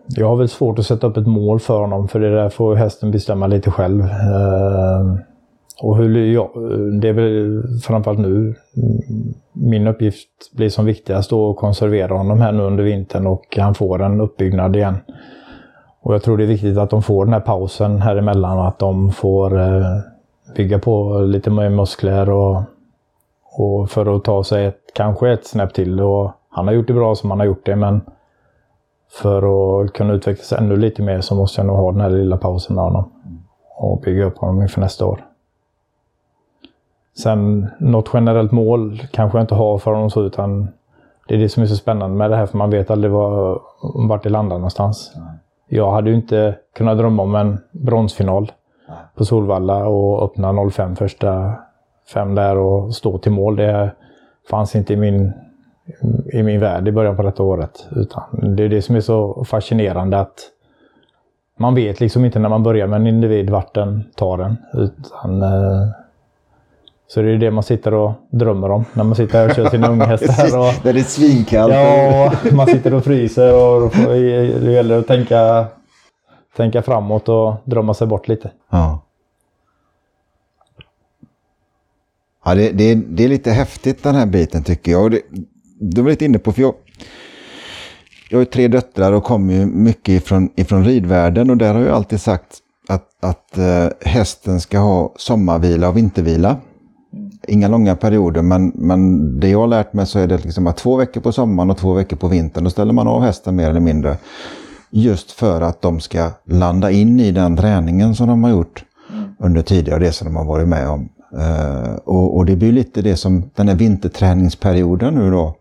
jag 0.09 0.29
har 0.29 0.37
väl 0.37 0.49
svårt 0.49 0.79
att 0.79 0.87
sätta 0.87 1.07
upp 1.07 1.17
ett 1.17 1.27
mål 1.27 1.61
för 1.61 1.81
honom 1.81 2.09
för 2.09 2.21
det 2.21 2.35
där 2.35 2.49
får 2.49 2.75
hästen 2.75 3.11
bestämma 3.11 3.47
lite 3.47 3.71
själv. 3.71 4.03
Och 5.83 5.97
hur 5.97 6.33
ja, 6.33 6.51
det 7.01 7.09
är 7.09 7.13
väl 7.13 7.63
framförallt 7.83 8.19
nu 8.19 8.55
mm, 8.77 9.35
min 9.53 9.87
uppgift 9.87 10.29
blir 10.53 10.69
som 10.69 10.85
viktigast 10.85 11.31
då 11.31 11.51
att 11.51 11.57
konservera 11.57 12.17
honom 12.17 12.41
här 12.41 12.53
nu 12.53 12.63
under 12.63 12.85
vintern 12.85 13.27
och 13.27 13.57
han 13.57 13.75
får 13.75 14.03
en 14.03 14.21
uppbyggnad 14.21 14.77
igen. 14.77 14.97
Och 16.01 16.15
jag 16.15 16.23
tror 16.23 16.37
det 16.37 16.45
är 16.45 16.49
viktigt 16.49 16.79
att 16.79 16.91
de 16.91 17.03
får 17.03 17.25
den 17.25 17.35
här 17.35 17.41
pausen 17.41 18.03
här 18.03 18.17
emellan 18.17 18.59
och 18.59 18.69
att 18.69 18.79
de 18.79 19.13
får 19.13 19.61
eh, 19.61 19.99
bygga 20.57 20.79
på 20.79 21.19
lite 21.19 21.51
mer 21.51 21.71
muskler 21.71 22.31
och, 22.31 22.63
och 23.53 23.91
för 23.91 24.17
att 24.17 24.25
ta 24.25 24.45
sig 24.45 24.67
ett, 24.67 24.81
kanske 24.95 25.33
ett 25.33 25.47
snäpp 25.47 25.75
till. 25.75 26.01
Och 26.01 26.33
han 26.51 26.67
har 26.67 26.75
gjort 26.75 26.87
det 26.87 26.93
bra 26.93 27.15
som 27.15 27.31
han 27.31 27.41
har 27.41 27.47
gjort 27.47 27.67
det 27.67 27.77
men 27.77 28.01
för 29.23 29.83
att 29.83 29.93
kunna 29.93 30.13
utvecklas 30.13 30.53
ännu 30.53 30.77
lite 30.77 31.03
mer 31.03 31.21
så 31.21 31.35
måste 31.35 31.61
jag 31.61 31.67
nog 31.67 31.77
ha 31.77 31.93
den 31.93 32.01
här 32.01 32.11
lilla 32.11 32.37
pausen 32.37 32.77
med 32.77 32.85
honom. 32.85 33.11
Och 33.77 34.01
bygga 34.01 34.25
upp 34.25 34.39
honom 34.39 34.63
inför 34.63 34.81
nästa 34.81 35.07
år. 35.07 35.25
Sen 37.19 37.69
något 37.79 38.11
generellt 38.13 38.53
mål 38.53 39.03
kanske 39.13 39.39
jag 39.39 39.43
inte 39.43 39.55
har 39.55 39.79
för 39.79 39.93
honom 39.93 40.11
så 40.11 40.23
utan 40.23 40.69
det 41.29 41.35
är 41.35 41.39
det 41.39 41.49
som 41.49 41.63
är 41.63 41.67
så 41.67 41.77
spännande 41.77 42.17
med 42.17 42.31
det 42.31 42.37
här 42.37 42.47
för 42.47 42.59
man 42.59 42.71
vet 42.71 42.91
aldrig 42.91 43.13
var, 43.13 43.61
vart 44.09 44.23
det 44.23 44.31
landar 44.31 44.57
någonstans. 44.57 45.13
Jag 45.69 45.93
hade 45.93 46.11
ju 46.11 46.17
inte 46.17 46.57
kunnat 46.77 46.99
drömma 46.99 47.23
om 47.23 47.35
en 47.35 47.59
bronsfinal 47.73 48.53
på 49.15 49.25
Solvalla 49.25 49.87
och 49.87 50.25
öppna 50.25 50.71
05 50.71 50.97
första 50.97 51.55
fem 52.15 52.35
där 52.35 52.57
och 52.57 52.95
stå 52.95 53.19
till 53.19 53.33
mål. 53.33 53.57
Det 53.57 53.91
fanns 54.51 54.77
inte 54.77 54.93
i 54.93 54.97
min, 54.97 55.33
i 56.33 56.43
min 56.43 56.61
värld 56.61 56.89
i 56.89 56.93
början 56.93 57.17
på 57.17 57.23
detta 57.23 57.43
året. 57.43 57.89
Utan 57.97 58.57
det 58.57 58.65
är 58.65 58.69
det 58.69 58.83
som 58.83 58.97
är 58.97 59.01
så 59.01 59.45
fascinerande 59.45 60.19
att 60.19 60.51
man 61.59 61.75
vet 61.75 62.01
liksom 62.01 62.25
inte 62.25 62.39
när 62.39 62.49
man 62.49 62.63
börjar 62.63 62.87
med 62.87 63.01
en 63.01 63.07
individ 63.07 63.51
vart 63.51 63.75
den 63.75 64.05
tar 64.15 64.39
den. 64.39 64.57
Utan, 64.75 65.43
eh, 65.43 65.89
så 67.07 67.23
det 67.23 67.31
är 67.31 67.39
det 67.39 67.51
man 67.51 67.63
sitter 67.63 67.95
och 67.95 68.13
drömmer 68.31 68.71
om 68.71 68.85
när 68.93 69.05
man 69.05 69.17
sitter 69.17 69.39
här 69.39 69.49
och 69.49 69.57
kör 69.57 69.71
sina 69.71 69.89
unghästar. 69.93 70.59
Och, 70.59 70.75
det 70.83 70.91
är 70.91 71.03
svinkallt. 71.03 71.75
Ja, 71.75 72.33
man 72.53 72.67
sitter 72.67 72.95
och 72.95 73.05
fryser 73.05 73.55
och 73.55 73.93
det 74.61 74.73
gäller 74.73 74.99
att 74.99 75.07
tänka, 75.07 75.67
tänka 76.57 76.83
framåt 76.83 77.29
och 77.29 77.55
drömma 77.65 77.95
sig 77.95 78.07
bort 78.07 78.29
lite. 78.29 78.51
Ja. 78.71 79.01
Ja, 82.45 82.55
det, 82.55 82.71
det, 82.71 82.95
det 82.95 83.25
är 83.25 83.29
lite 83.29 83.51
häftigt 83.51 84.03
den 84.03 84.15
här 84.15 84.27
biten 84.27 84.63
tycker 84.63 84.93
jag. 84.93 85.03
Och 85.03 85.11
det, 85.11 85.21
du 85.81 86.03
var 86.03 86.11
lite 86.11 86.25
inne 86.25 86.39
på, 86.39 86.53
för 86.53 86.63
jag, 86.63 86.75
jag 88.31 88.39
har 88.39 88.45
tre 88.45 88.69
döttrar 88.69 89.13
och 89.13 89.25
kommer 89.25 89.55
ju 89.55 89.67
mycket 89.67 90.23
ifrån, 90.23 90.51
ifrån 90.57 90.85
ridvärlden 90.85 91.51
och 91.51 91.57
där 91.57 91.75
har 91.75 91.81
jag 91.81 91.95
alltid 91.95 92.21
sagt 92.21 92.59
att, 92.89 93.09
att 93.21 93.59
eh, 93.59 93.87
hästen 94.01 94.61
ska 94.61 94.79
ha 94.79 95.15
sommarvila 95.17 95.89
och 95.89 95.97
vintervila. 95.97 96.57
Inga 97.49 97.69
långa 97.69 97.97
perioder, 97.97 98.43
men, 98.43 98.73
men 98.75 99.41
det 99.41 99.49
jag 99.49 99.61
har 99.61 99.67
lärt 99.67 99.93
mig 99.93 100.07
så 100.07 100.19
är 100.19 100.27
det 100.27 100.45
liksom 100.45 100.67
att 100.67 100.77
två 100.77 100.97
veckor 100.97 101.21
på 101.21 101.33
sommaren 101.33 101.71
och 101.71 101.79
två 101.79 101.93
veckor 101.93 102.17
på 102.17 102.29
vintern, 102.29 102.65
då 102.65 102.71
ställer 102.71 102.93
man 102.93 103.09
av 103.09 103.23
hästen 103.23 103.57
mer 103.57 103.71
eller 103.71 103.81
mindre. 103.81 104.17
Just 104.91 105.31
för 105.31 105.61
att 105.61 105.83
de 105.83 106.01
ska 106.01 106.31
landa 106.45 106.91
in 106.91 107.21
i 107.21 107.33
den 107.33 107.57
träningen 107.57 108.15
som 108.15 108.29
de 108.29 108.45
har 108.45 108.51
gjort 108.51 108.85
under 109.39 109.63
tidigare 109.63 110.01
resor 110.01 110.27
de 110.27 110.37
har 110.37 110.45
varit 110.45 110.69
med 110.69 110.89
om. 110.89 111.09
Eh, 111.39 111.95
och, 111.95 112.37
och 112.37 112.47
det 112.47 112.57
blir 112.57 112.73
lite 112.73 113.03
det 113.03 113.17
som 113.17 113.51
den 113.55 113.69
här 113.69 113.77
vinterträningsperioden 113.77 115.15
nu 115.15 115.31
då 115.31 115.57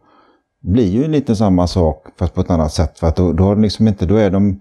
blir 0.61 0.87
ju 0.87 1.07
lite 1.07 1.35
samma 1.35 1.67
sak 1.67 2.05
fast 2.19 2.33
på 2.33 2.41
ett 2.41 2.49
annat 2.49 2.73
sätt. 2.73 2.99
För 2.99 3.07
att 3.07 3.15
då, 3.15 3.33
då, 3.33 3.43
har 3.43 3.55
de 3.55 3.61
liksom 3.61 3.87
inte, 3.87 4.05
då 4.05 4.15
är 4.15 4.29
de 4.29 4.59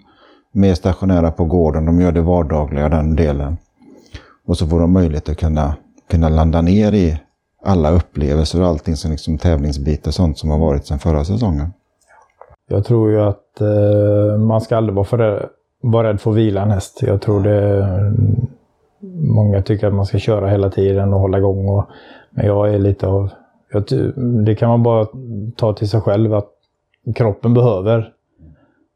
mer 0.53 0.75
stationära 0.75 1.31
på 1.31 1.45
gården, 1.45 1.85
de 1.85 2.01
gör 2.01 2.13
det 2.13 2.21
vardagliga 2.21 2.89
den 2.89 3.17
delen. 3.17 3.57
Och 4.47 4.59
så 4.59 4.67
får 4.67 4.81
de 4.81 4.93
möjlighet 4.93 5.29
att 5.29 5.39
kunna, 5.39 5.75
kunna 6.11 6.29
landa 6.29 6.61
ner 6.61 6.93
i 6.95 7.21
alla 7.65 7.91
upplevelser 7.91 8.61
och 8.61 8.67
allting 8.67 8.97
som 8.97 9.11
liksom 9.11 9.38
tävlingsbitar 9.38 10.11
och 10.11 10.15
sånt 10.15 10.38
som 10.38 10.51
har 10.51 10.59
varit 10.59 10.87
sedan 10.87 10.99
förra 10.99 11.25
säsongen. 11.25 11.73
Jag 12.69 12.85
tror 12.85 13.11
ju 13.11 13.21
att 13.21 13.61
eh, 13.61 14.38
man 14.38 14.61
ska 14.61 14.77
aldrig 14.77 14.95
vara, 14.95 15.05
för 15.05 15.19
rädd, 15.19 15.49
vara 15.83 16.09
rädd 16.09 16.21
för 16.21 16.31
att 16.31 16.37
vila 16.37 16.62
en 16.62 16.71
häst. 16.71 17.03
Jag 17.03 17.23
tror 17.23 17.41
det... 17.41 17.85
Mm, 17.85 18.47
många 19.35 19.62
tycker 19.62 19.87
att 19.87 19.95
man 19.95 20.07
ska 20.07 20.19
köra 20.19 20.49
hela 20.49 20.71
tiden 20.71 21.15
och 21.15 21.21
hålla 21.21 21.38
igång. 21.38 21.69
Och, 21.69 21.85
men 22.31 22.47
jag 22.47 22.75
är 22.75 22.79
lite 22.79 23.07
av... 23.07 23.31
Jag, 23.73 23.85
det 24.45 24.55
kan 24.55 24.69
man 24.69 24.83
bara 24.83 25.07
ta 25.57 25.73
till 25.73 25.88
sig 25.88 26.01
själv 26.01 26.35
att 26.35 26.49
kroppen 27.15 27.55
behöver 27.55 28.12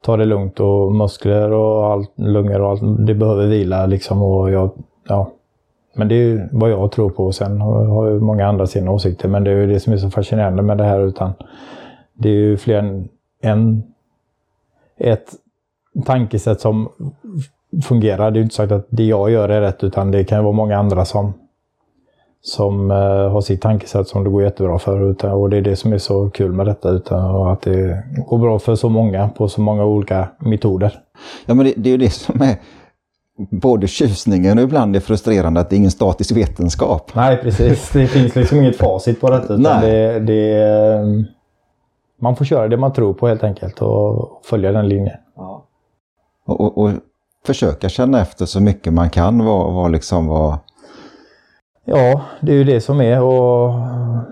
ta 0.03 0.17
det 0.17 0.25
lugnt 0.25 0.61
och 0.61 0.93
muskler 0.93 1.53
och 1.53 1.87
allt, 1.87 2.13
lungor 2.17 2.61
och 2.61 2.71
allt. 2.71 3.07
Det 3.07 3.15
behöver 3.15 3.47
vila 3.47 3.87
liksom. 3.87 4.23
Och 4.23 4.51
jag, 4.51 4.71
ja. 5.09 5.33
Men 5.97 6.09
det 6.09 6.15
är 6.15 6.19
ju 6.19 6.49
vad 6.53 6.71
jag 6.71 6.93
tror 6.93 7.11
på. 7.11 7.33
Sen 7.33 7.61
har, 7.61 8.11
ju 8.11 8.21
många 8.21 8.47
andra 8.47 8.67
sina 8.67 8.91
åsikter. 8.91 9.29
Men 9.29 9.45
det 9.45 9.51
är 9.51 9.55
ju 9.55 9.67
det 9.67 9.81
som 9.81 9.93
är 9.93 9.97
så 9.97 10.11
fascinerande 10.11 10.63
med 10.63 10.79
det 10.79 10.85
här. 10.85 11.01
utan 11.01 11.33
Det 12.15 12.29
är 12.29 12.33
ju 12.33 12.57
fler 12.57 12.79
än 12.79 13.09
en, 13.43 13.83
ett 14.99 15.33
tankesätt 16.05 16.61
som 16.61 16.89
fungerar. 17.85 18.31
Det 18.31 18.37
är 18.37 18.41
ju 18.41 18.43
inte 18.43 18.55
sagt 18.55 18.73
att 18.73 18.87
det 18.89 19.05
jag 19.05 19.31
gör 19.31 19.49
är 19.49 19.61
rätt 19.61 19.85
utan 19.85 20.11
det 20.11 20.25
kan 20.25 20.39
ju 20.39 20.43
vara 20.43 20.53
många 20.53 20.79
andra 20.79 21.05
som, 21.05 21.33
som 22.41 22.91
eh, 22.91 23.31
har 23.31 23.41
sitt 23.41 23.63
tankesätt 23.63 24.09
som 24.09 24.25
det 24.25 24.31
går 24.31 24.43
jättebra 24.43 24.79
för. 24.79 25.11
Utan, 25.11 25.33
och 25.33 25.51
det 25.51 25.57
är 25.57 25.63
det 25.63 25.77
som 25.77 25.93
är 25.93 25.99
så 25.99 26.31
kul 26.31 26.53
med 26.53 26.67
detta. 26.67 26.91
Utan, 26.91 27.35
och 27.35 27.53
att 27.53 27.63
det 27.63 28.03
går 28.29 28.39
bra 28.39 28.59
för 28.59 28.75
så 28.75 28.89
många 28.89 29.29
på 29.29 29.49
så 29.49 29.61
många 29.61 29.85
olika 29.85 30.29
metoder. 30.39 30.99
Ja, 31.47 31.55
men 31.55 31.67
det, 31.67 31.75
det 31.77 31.89
är 31.89 31.93
ju 31.93 31.99
det 31.99 32.11
som 32.11 32.43
är 32.43 32.57
både 33.37 33.87
tjusningen 33.87 34.59
och 34.59 34.65
ibland 34.65 34.93
det 34.93 35.01
frustrerande 35.01 35.61
att 35.61 35.71
det 35.71 35.77
är 35.77 35.79
ingen 35.79 35.91
statisk 35.91 36.37
vetenskap. 36.37 37.11
Nej, 37.15 37.37
precis. 37.37 37.91
Det 37.93 38.07
finns 38.07 38.35
liksom 38.35 38.59
inget 38.59 38.77
facit 38.77 39.21
på 39.21 39.31
detta. 39.31 39.55
Utan 39.55 39.81
Nej. 39.81 39.91
det, 39.91 40.21
det, 40.21 40.63
eh, 40.63 41.07
man 42.21 42.37
får 42.37 42.45
köra 42.45 42.69
det 42.69 42.77
man 42.77 42.93
tror 42.93 43.15
på 43.15 43.29
helt 43.29 43.45
enkelt 43.45 43.83
och 43.83 44.41
följa 44.45 44.73
den 44.73 44.89
linjen. 44.89 45.17
Och, 46.47 46.61
och, 46.61 46.79
och 46.79 46.91
försöka 47.47 47.89
känna 47.89 48.21
efter 48.21 48.47
så 48.47 48.61
mycket 48.61 48.93
man 48.93 49.11
kan 49.11 49.45
vad, 49.45 49.73
vad 49.75 49.93
liksom 49.93 50.27
vad... 50.27 50.59
Ja, 51.85 52.21
det 52.41 52.53
är 52.53 52.57
ju 52.57 52.65
det 52.65 52.81
som 52.81 53.01
är 53.01 53.23
och 53.23 53.73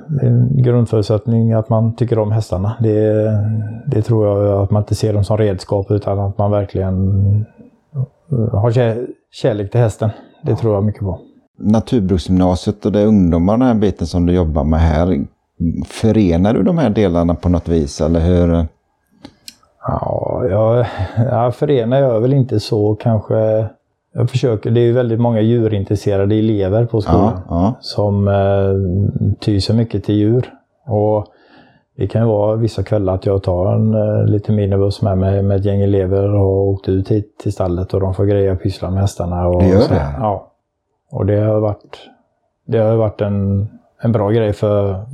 det 0.09 0.27
är 0.27 0.31
en 0.31 0.63
grundförutsättning 0.63 1.53
att 1.53 1.69
man 1.69 1.97
tycker 1.97 2.19
om 2.19 2.33
hästarna. 2.33 2.77
Det, 2.81 3.31
det 3.87 4.03
tror 4.03 4.27
jag 4.27 4.63
att 4.63 4.71
man 4.71 4.83
inte 4.83 4.95
ser 4.95 5.13
dem 5.13 5.25
som 5.25 5.39
redskap 5.39 5.91
utan 5.91 6.19
att 6.19 6.39
man 6.39 6.51
verkligen 6.51 7.47
ha 8.53 8.71
kärlek 9.33 9.71
till 9.71 9.81
hästen. 9.81 10.11
Det 10.43 10.57
tror 10.57 10.75
jag 10.75 10.85
mycket 10.85 11.01
på. 11.01 11.21
Naturbruksgymnasiet 11.59 12.87
och 12.87 12.93
det 12.93 13.01
är 13.01 13.07
ungdomar, 13.07 13.57
den 13.57 13.67
här 13.67 13.75
biten 13.75 14.07
som 14.07 14.27
du 14.27 14.33
jobbar 14.33 14.65
med 14.65 14.81
här. 14.81 15.25
Förenar 15.87 16.55
du 16.55 16.63
de 16.63 16.79
här 16.79 16.91
delarna 16.91 17.35
på 17.35 17.49
något 17.49 17.69
vis 17.69 18.01
eller 18.01 18.21
hur? 18.21 18.67
Ja, 19.87 20.45
jag, 20.51 20.87
jag 21.17 21.55
förenar 21.55 22.01
jag 22.01 22.21
väl 22.21 22.33
inte 22.33 22.61
så 22.61 22.95
kanske. 22.95 23.67
Jag 24.15 24.31
försöker, 24.31 24.71
det 24.71 24.81
är 24.81 24.93
väldigt 24.93 25.21
många 25.21 25.41
djurintresserade 25.41 26.35
elever 26.35 26.87
på 26.87 27.01
skolan 27.01 27.33
Ja, 27.35 27.43
ja. 27.49 27.75
som 27.81 28.29
eh, 28.29 29.35
tyr 29.41 29.73
mycket 29.73 30.05
till 30.05 30.15
djur. 30.15 30.53
Och 30.87 31.27
det 31.97 32.07
kan 32.07 32.23
ju 32.23 32.29
vara 32.29 32.57
vissa 32.57 32.83
kvällar 32.83 33.15
att 33.15 33.27
jag 33.27 33.43
tar 33.43 33.73
en 33.73 33.95
eh, 33.95 34.25
liten 34.25 34.55
minibuss 34.57 35.03
med 35.03 35.19
mig 35.19 35.43
med 35.43 35.57
ett 35.57 35.65
gäng 35.65 35.81
elever 35.81 36.35
och 36.35 36.69
åkt 36.69 36.89
ut 36.89 37.11
hit 37.11 37.39
till 37.39 37.53
stallet 37.53 37.95
och 37.95 38.01
de 38.01 38.15
får 38.15 38.25
greja 38.25 38.53
och 38.53 38.63
pyssla 38.63 38.91
med 38.91 39.01
hästarna. 39.01 39.49
Och 39.49 39.63
Det 39.63 39.69
gör 39.69 39.81
så. 39.81 39.95
det? 39.95 40.15
Ja. 40.19 40.53
Och 41.11 41.27
det 41.27 41.41
har 41.41 41.61
varit, 41.61 41.99
det 42.67 42.79
har 42.79 42.97
varit 42.97 43.21
en, 43.21 43.69
en 44.01 44.13
bra 44.13 44.31
grej 44.31 44.53
för, 44.53 45.05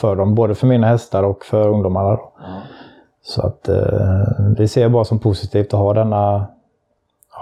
för 0.00 0.16
dem, 0.16 0.34
både 0.34 0.54
för 0.54 0.66
mina 0.66 0.86
hästar 0.86 1.22
och 1.22 1.44
för 1.44 1.68
ungdomarna. 1.68 2.10
Då. 2.10 2.32
Så 3.22 3.46
att 3.46 3.68
eh, 3.68 4.30
det 4.56 4.68
ser 4.68 4.82
jag 4.82 4.92
bara 4.92 5.04
som 5.04 5.18
positivt 5.18 5.74
att 5.74 5.80
ha 5.80 5.94
denna, 5.94 6.46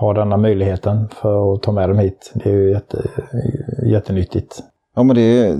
ha 0.00 0.12
denna 0.12 0.36
möjligheten 0.36 1.08
för 1.08 1.54
att 1.54 1.62
ta 1.62 1.72
med 1.72 1.88
dem 1.88 1.98
hit. 1.98 2.32
Det 2.34 2.50
är 2.50 2.54
ju 2.54 2.70
jätte, 2.70 2.98
jättenyttigt. 3.82 4.62
Ja, 4.96 5.02
men 5.02 5.16
det 5.16 5.22
är, 5.22 5.56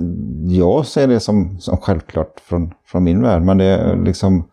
jag 0.57 0.85
ser 0.85 1.07
det 1.07 1.19
som, 1.19 1.59
som 1.59 1.77
självklart 1.77 2.39
från, 2.39 2.73
från 2.85 3.03
min 3.03 3.21
värld. 3.21 3.41
Men 3.41 3.57
det 3.57 3.65
är 3.65 3.95
liksom, 3.95 4.49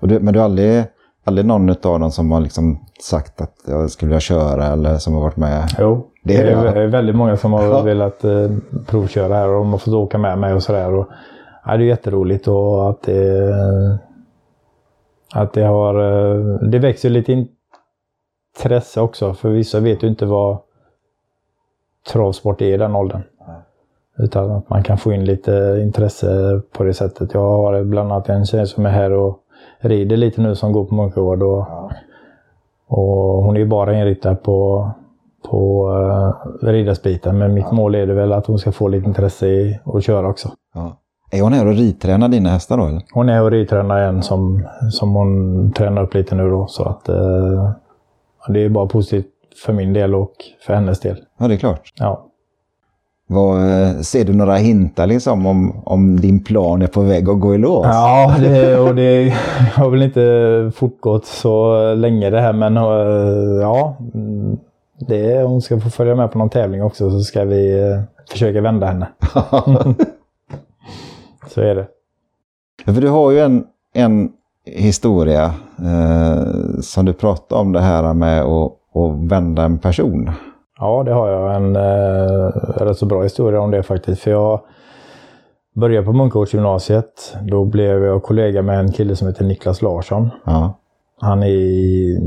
och 0.00 0.08
det, 0.08 0.20
men 0.20 0.34
du 0.34 0.40
har 0.40 0.44
aldrig, 0.44 0.84
aldrig 1.24 1.46
någon 1.46 1.70
av 1.70 2.00
dem 2.00 2.10
som 2.10 2.30
har 2.32 2.40
liksom 2.40 2.84
sagt 3.02 3.40
att 3.40 3.54
jag 3.66 3.90
skulle 3.90 4.08
vilja 4.08 4.20
köra 4.20 4.66
eller 4.66 4.98
som 4.98 5.14
har 5.14 5.20
varit 5.20 5.36
med? 5.36 5.68
Jo, 5.78 6.06
Det 6.24 6.32
det 6.36 6.42
är 6.52 6.66
är, 6.66 6.74
det, 6.80 6.86
väldigt 6.86 7.16
många 7.16 7.36
som 7.36 7.52
har 7.52 7.62
Ja. 7.64 7.82
velat 7.82 8.24
eh, 8.24 8.50
provköra 8.86 9.34
här 9.34 9.48
och 9.48 9.54
de 9.58 9.70
har 9.70 9.78
fått 9.78 9.94
åka 9.94 10.18
med 10.18 10.38
mig 10.38 10.54
och 10.54 10.62
sådär. 10.62 10.90
Ja, 10.90 11.06
det 11.64 11.72
är 11.72 11.78
jätteroligt 11.78 12.48
och 12.48 12.90
att 12.90 13.02
det, 13.02 13.98
att 15.34 15.52
det 15.52 15.62
har... 15.64 15.94
eh, 15.94 16.58
Det 16.70 16.78
växer 16.78 17.10
lite 17.10 17.46
intresse 18.58 19.00
också 19.00 19.34
för 19.34 19.48
vissa 19.48 19.80
vet 19.80 20.02
ju 20.02 20.08
inte 20.08 20.26
vad 20.26 20.58
travsport 22.12 22.60
är 22.62 22.74
i 22.74 22.76
den 22.76 22.96
åldern. 22.96 23.22
Utan 24.18 24.50
att 24.50 24.70
man 24.70 24.82
kan 24.82 24.98
få 24.98 25.12
in 25.12 25.24
lite 25.24 25.80
intresse 25.82 26.60
på 26.72 26.84
det 26.84 26.94
sättet. 26.94 27.34
Jag 27.34 27.40
har 27.40 27.84
bland 27.84 28.12
annat 28.12 28.28
en 28.28 28.46
tjej 28.46 28.66
som 28.66 28.86
är 28.86 28.90
här 28.90 29.12
och 29.12 29.38
rider 29.78 30.16
lite 30.16 30.40
nu 30.40 30.54
som 30.54 30.72
går 30.72 30.84
på 30.84 30.94
Munkagård. 30.94 31.42
Och, 31.42 31.66
och 32.86 33.44
hon 33.44 33.56
är 33.56 33.60
ju 33.60 33.66
bara 33.66 33.98
inriktad 33.98 34.34
på, 34.34 34.90
på 35.50 35.88
uh, 35.90 36.34
ridarsbiten. 36.68 37.38
Men 37.38 37.54
mitt 37.54 37.72
mål 37.72 37.94
är 37.94 38.06
det 38.06 38.14
väl 38.14 38.32
att 38.32 38.46
hon 38.46 38.58
ska 38.58 38.72
få 38.72 38.88
lite 38.88 39.06
intresse 39.06 39.46
i 39.46 39.80
att 39.84 40.04
köra 40.04 40.28
också. 40.28 40.48
Ja. 40.74 40.96
Är 41.30 41.42
hon 41.42 41.52
här 41.52 41.66
och 41.66 41.74
ridtränar 41.74 42.28
dina 42.28 42.48
hästar 42.48 42.76
då? 42.76 42.84
Eller? 42.86 43.02
Hon 43.12 43.28
är 43.28 43.42
och 43.42 43.50
ridtränar 43.50 43.98
en 43.98 44.22
som, 44.22 44.68
som 44.90 45.14
hon 45.14 45.72
tränar 45.72 46.02
upp 46.02 46.14
lite 46.14 46.34
nu 46.34 46.50
då. 46.50 46.66
Så 46.66 46.82
att 46.82 47.08
eh, 47.08 47.70
det 48.48 48.64
är 48.64 48.68
bara 48.68 48.86
positivt 48.86 49.26
för 49.66 49.72
min 49.72 49.92
del 49.92 50.14
och 50.14 50.32
för 50.66 50.74
hennes 50.74 51.00
del. 51.00 51.16
Ja, 51.38 51.48
det 51.48 51.54
är 51.54 51.58
klart. 51.58 51.92
Ja. 51.98 52.26
Vad, 53.28 53.58
eh, 53.58 54.00
ser 54.00 54.24
du 54.24 54.32
några 54.32 54.54
hintar 54.56 55.06
liksom 55.06 55.46
om, 55.46 55.82
om 55.84 56.20
din 56.20 56.44
plan 56.44 56.82
är 56.82 56.86
på 56.86 57.00
väg 57.00 57.28
att 57.28 57.40
gå 57.40 57.54
i 57.54 57.58
lås? 57.58 57.86
Ja, 57.86 58.34
det, 58.40 58.78
och 58.78 58.94
det 58.94 59.34
har 59.74 59.90
väl 59.90 60.02
inte 60.02 60.72
fortgått 60.74 61.26
så 61.26 61.94
länge 61.94 62.30
det 62.30 62.40
här 62.40 62.52
men 62.52 62.76
eh, 62.76 62.82
ja. 63.60 63.96
mm, 64.14 64.58
Det, 65.08 65.42
hon 65.42 65.62
ska 65.62 65.80
få 65.80 65.90
följa 65.90 66.14
med 66.14 66.32
på 66.32 66.38
någon 66.38 66.50
tävling 66.50 66.82
också 66.82 67.10
så 67.10 67.20
ska 67.20 67.44
vi 67.44 67.90
eh, 67.90 68.00
försöka 68.30 68.60
vända 68.60 68.86
henne. 68.86 69.08
Så 71.54 71.60
är 71.60 71.74
det. 71.74 71.86
För 72.84 73.00
du 73.00 73.08
har 73.08 73.30
ju 73.30 73.40
en, 73.40 73.64
en 73.94 74.30
historia 74.64 75.44
eh, 75.78 76.80
som 76.82 77.04
du 77.04 77.12
pratade 77.12 77.60
om 77.60 77.72
det 77.72 77.80
här 77.80 78.14
med 78.14 78.42
att, 78.42 78.72
att 78.94 79.30
vända 79.30 79.62
en 79.62 79.78
person. 79.78 80.30
Ja, 80.78 81.02
det 81.02 81.12
har 81.12 81.28
jag 81.28 81.56
en 81.56 81.76
eh, 81.76 82.48
rätt 82.76 82.98
så 82.98 83.06
bra 83.06 83.22
historia 83.22 83.60
om 83.60 83.70
det 83.70 83.82
faktiskt. 83.82 84.22
För 84.22 84.30
jag 84.30 84.60
började 85.74 86.06
på 86.06 86.12
Munkagårdsgymnasiet. 86.12 87.36
Då 87.42 87.64
blev 87.64 88.04
jag 88.04 88.22
kollega 88.22 88.62
med 88.62 88.80
en 88.80 88.92
kille 88.92 89.16
som 89.16 89.28
heter 89.28 89.44
Niklas 89.44 89.82
Larsson. 89.82 90.30
Ja. 90.44 90.78
Han 91.20 91.42
är 91.42 91.46
i 91.46 92.18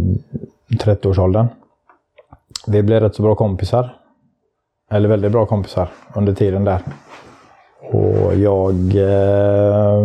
30-årsåldern. 0.69 1.47
Vi 2.67 2.83
blev 2.83 3.01
rätt 3.01 3.15
så 3.15 3.21
bra 3.21 3.35
kompisar. 3.35 3.95
Eller 4.91 5.09
väldigt 5.09 5.31
bra 5.31 5.45
kompisar 5.45 5.89
under 6.15 6.33
tiden 6.33 6.63
där. 6.63 6.81
Och 7.81 8.35
jag... 8.35 8.75
Eh, 8.95 10.03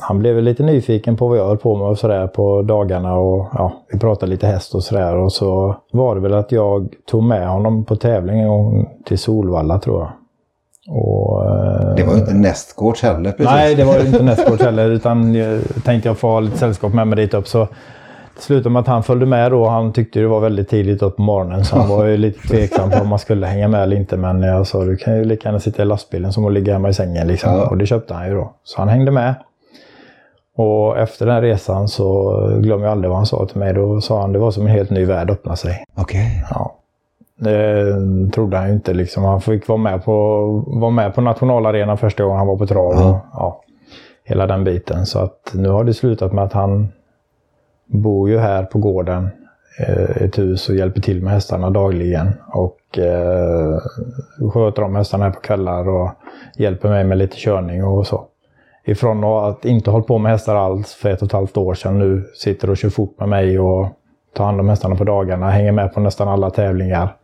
han 0.00 0.18
blev 0.18 0.42
lite 0.42 0.62
nyfiken 0.62 1.16
på 1.16 1.28
vad 1.28 1.38
jag 1.38 1.46
höll 1.46 1.56
på 1.58 1.76
med 1.76 1.86
och 1.86 1.98
sådär 1.98 2.26
på 2.26 2.62
dagarna. 2.62 3.14
Och 3.18 3.46
ja, 3.54 3.72
vi 3.92 3.98
pratade 3.98 4.30
lite 4.30 4.46
häst 4.46 4.74
och 4.74 4.84
sådär. 4.84 5.16
Och 5.16 5.32
så 5.32 5.76
var 5.92 6.14
det 6.14 6.20
väl 6.20 6.34
att 6.34 6.52
jag 6.52 6.88
tog 7.10 7.22
med 7.22 7.48
honom 7.48 7.84
på 7.84 7.96
tävling 7.96 8.40
en 8.40 8.48
gång 8.48 8.88
till 9.04 9.18
Solvalla 9.18 9.78
tror 9.78 10.00
jag. 10.00 10.08
Och, 10.90 11.44
eh, 11.44 11.94
Det 11.96 12.04
var 12.04 12.12
ju 12.14 12.18
inte 12.20 12.34
nästgårds 12.34 13.02
heller 13.02 13.30
precis. 13.32 13.46
Nej, 13.52 13.74
det 13.74 13.84
var 13.84 13.98
ju 13.98 14.06
inte 14.06 14.22
nästgårds 14.22 14.62
heller. 14.62 14.90
Utan 14.90 15.34
jag 15.34 15.60
tänkte 15.84 16.08
jag 16.08 16.18
få 16.18 16.28
ha 16.28 16.40
lite 16.40 16.58
sällskap 16.58 16.94
med 16.94 17.06
mig 17.06 17.16
dit 17.16 17.34
upp. 17.34 17.48
Så 17.48 17.68
slutade 18.40 18.70
med 18.70 18.80
att 18.80 18.86
han 18.86 19.02
följde 19.02 19.26
med 19.26 19.50
då. 19.50 19.68
Han 19.68 19.92
tyckte 19.92 20.20
det 20.20 20.26
var 20.26 20.40
väldigt 20.40 20.68
tidigt 20.68 21.02
upp 21.02 21.16
på 21.16 21.22
morgonen. 21.22 21.64
Så 21.64 21.76
han 21.76 21.88
var 21.88 22.04
ju 22.04 22.16
lite 22.16 22.48
tveksam 22.48 22.90
på 22.90 22.98
om 22.98 23.08
man 23.08 23.18
skulle 23.18 23.46
hänga 23.46 23.68
med 23.68 23.82
eller 23.82 23.96
inte. 23.96 24.16
Men 24.16 24.42
jag 24.42 24.66
sa 24.66 24.84
du 24.84 24.96
kan 24.96 25.16
ju 25.16 25.24
lika 25.24 25.48
gärna 25.48 25.60
sitta 25.60 25.82
i 25.82 25.84
lastbilen 25.84 26.32
som 26.32 26.46
att 26.46 26.52
ligga 26.52 26.72
hemma 26.72 26.88
i 26.88 26.94
sängen. 26.94 27.26
Liksom. 27.26 27.52
Ja. 27.52 27.68
Och 27.68 27.78
det 27.78 27.86
köpte 27.86 28.14
han 28.14 28.28
ju 28.28 28.34
då. 28.34 28.52
Så 28.64 28.80
han 28.80 28.88
hängde 28.88 29.10
med. 29.10 29.34
Och 30.56 30.98
efter 30.98 31.26
den 31.26 31.40
resan 31.40 31.88
så 31.88 32.32
glömmer 32.58 32.84
jag 32.84 32.92
aldrig 32.92 33.08
vad 33.08 33.18
han 33.18 33.26
sa 33.26 33.46
till 33.46 33.58
mig. 33.58 33.74
Då 33.74 34.00
sa 34.00 34.20
han 34.20 34.32
det 34.32 34.38
var 34.38 34.50
som 34.50 34.66
en 34.66 34.72
helt 34.72 34.90
ny 34.90 35.04
värld 35.04 35.30
öppna 35.30 35.56
sig. 35.56 35.84
Okej. 35.94 36.44
Ja. 36.50 36.74
Det 37.38 37.94
trodde 38.32 38.56
han 38.56 38.68
ju 38.68 38.74
inte. 38.74 38.94
Liksom. 38.94 39.24
Han 39.24 39.40
fick 39.40 39.68
vara 39.68 39.78
med, 39.78 40.04
på, 40.04 40.46
vara 40.66 40.90
med 40.90 41.14
på 41.14 41.20
nationalarenan 41.20 41.98
första 41.98 42.22
gången 42.24 42.38
han 42.38 42.46
var 42.46 42.56
på 42.56 42.66
trav. 42.66 42.94
Ja. 42.96 43.20
Ja, 43.32 43.60
hela 44.24 44.46
den 44.46 44.64
biten. 44.64 45.06
Så 45.06 45.18
att 45.18 45.50
nu 45.54 45.68
har 45.68 45.84
det 45.84 45.94
slutat 45.94 46.32
med 46.32 46.44
att 46.44 46.52
han 46.52 46.88
bor 47.88 48.30
ju 48.30 48.38
här 48.38 48.62
på 48.64 48.78
gården. 48.78 49.28
eh, 49.80 50.22
Ett 50.22 50.38
hus 50.38 50.68
och 50.68 50.74
hjälper 50.74 51.00
till 51.00 51.22
med 51.22 51.32
hästarna 51.32 51.70
dagligen. 51.70 52.28
Och 52.52 52.98
eh, 52.98 53.78
sköter 54.52 54.82
om 54.82 54.96
hästarna 54.96 55.24
här 55.24 55.30
på 55.32 55.40
kvällar 55.40 55.88
och 55.88 56.10
hjälper 56.56 56.88
mig 56.88 57.04
med 57.04 57.18
lite 57.18 57.36
körning 57.36 57.84
och 57.84 58.06
så. 58.06 58.24
Ifrån 58.84 59.24
att 59.24 59.64
inte 59.64 59.90
hållit 59.90 60.06
på 60.06 60.18
med 60.18 60.32
hästar 60.32 60.56
alls 60.56 60.94
för 60.94 61.08
ett 61.10 61.22
och 61.22 61.26
ett 61.26 61.32
halvt 61.32 61.56
år 61.56 61.74
sedan 61.74 61.98
nu 61.98 62.24
sitter 62.34 62.70
och 62.70 62.76
kör 62.76 62.88
fort 62.88 63.20
med 63.20 63.28
mig 63.28 63.58
och 63.58 63.88
tar 64.34 64.44
hand 64.44 64.60
om 64.60 64.68
hästarna 64.68 64.96
på 64.96 65.04
dagarna, 65.04 65.50
hänger 65.50 65.72
med 65.72 65.94
på 65.94 66.00
nästan 66.00 66.28
alla 66.28 66.50
tävlingar. 66.50 67.16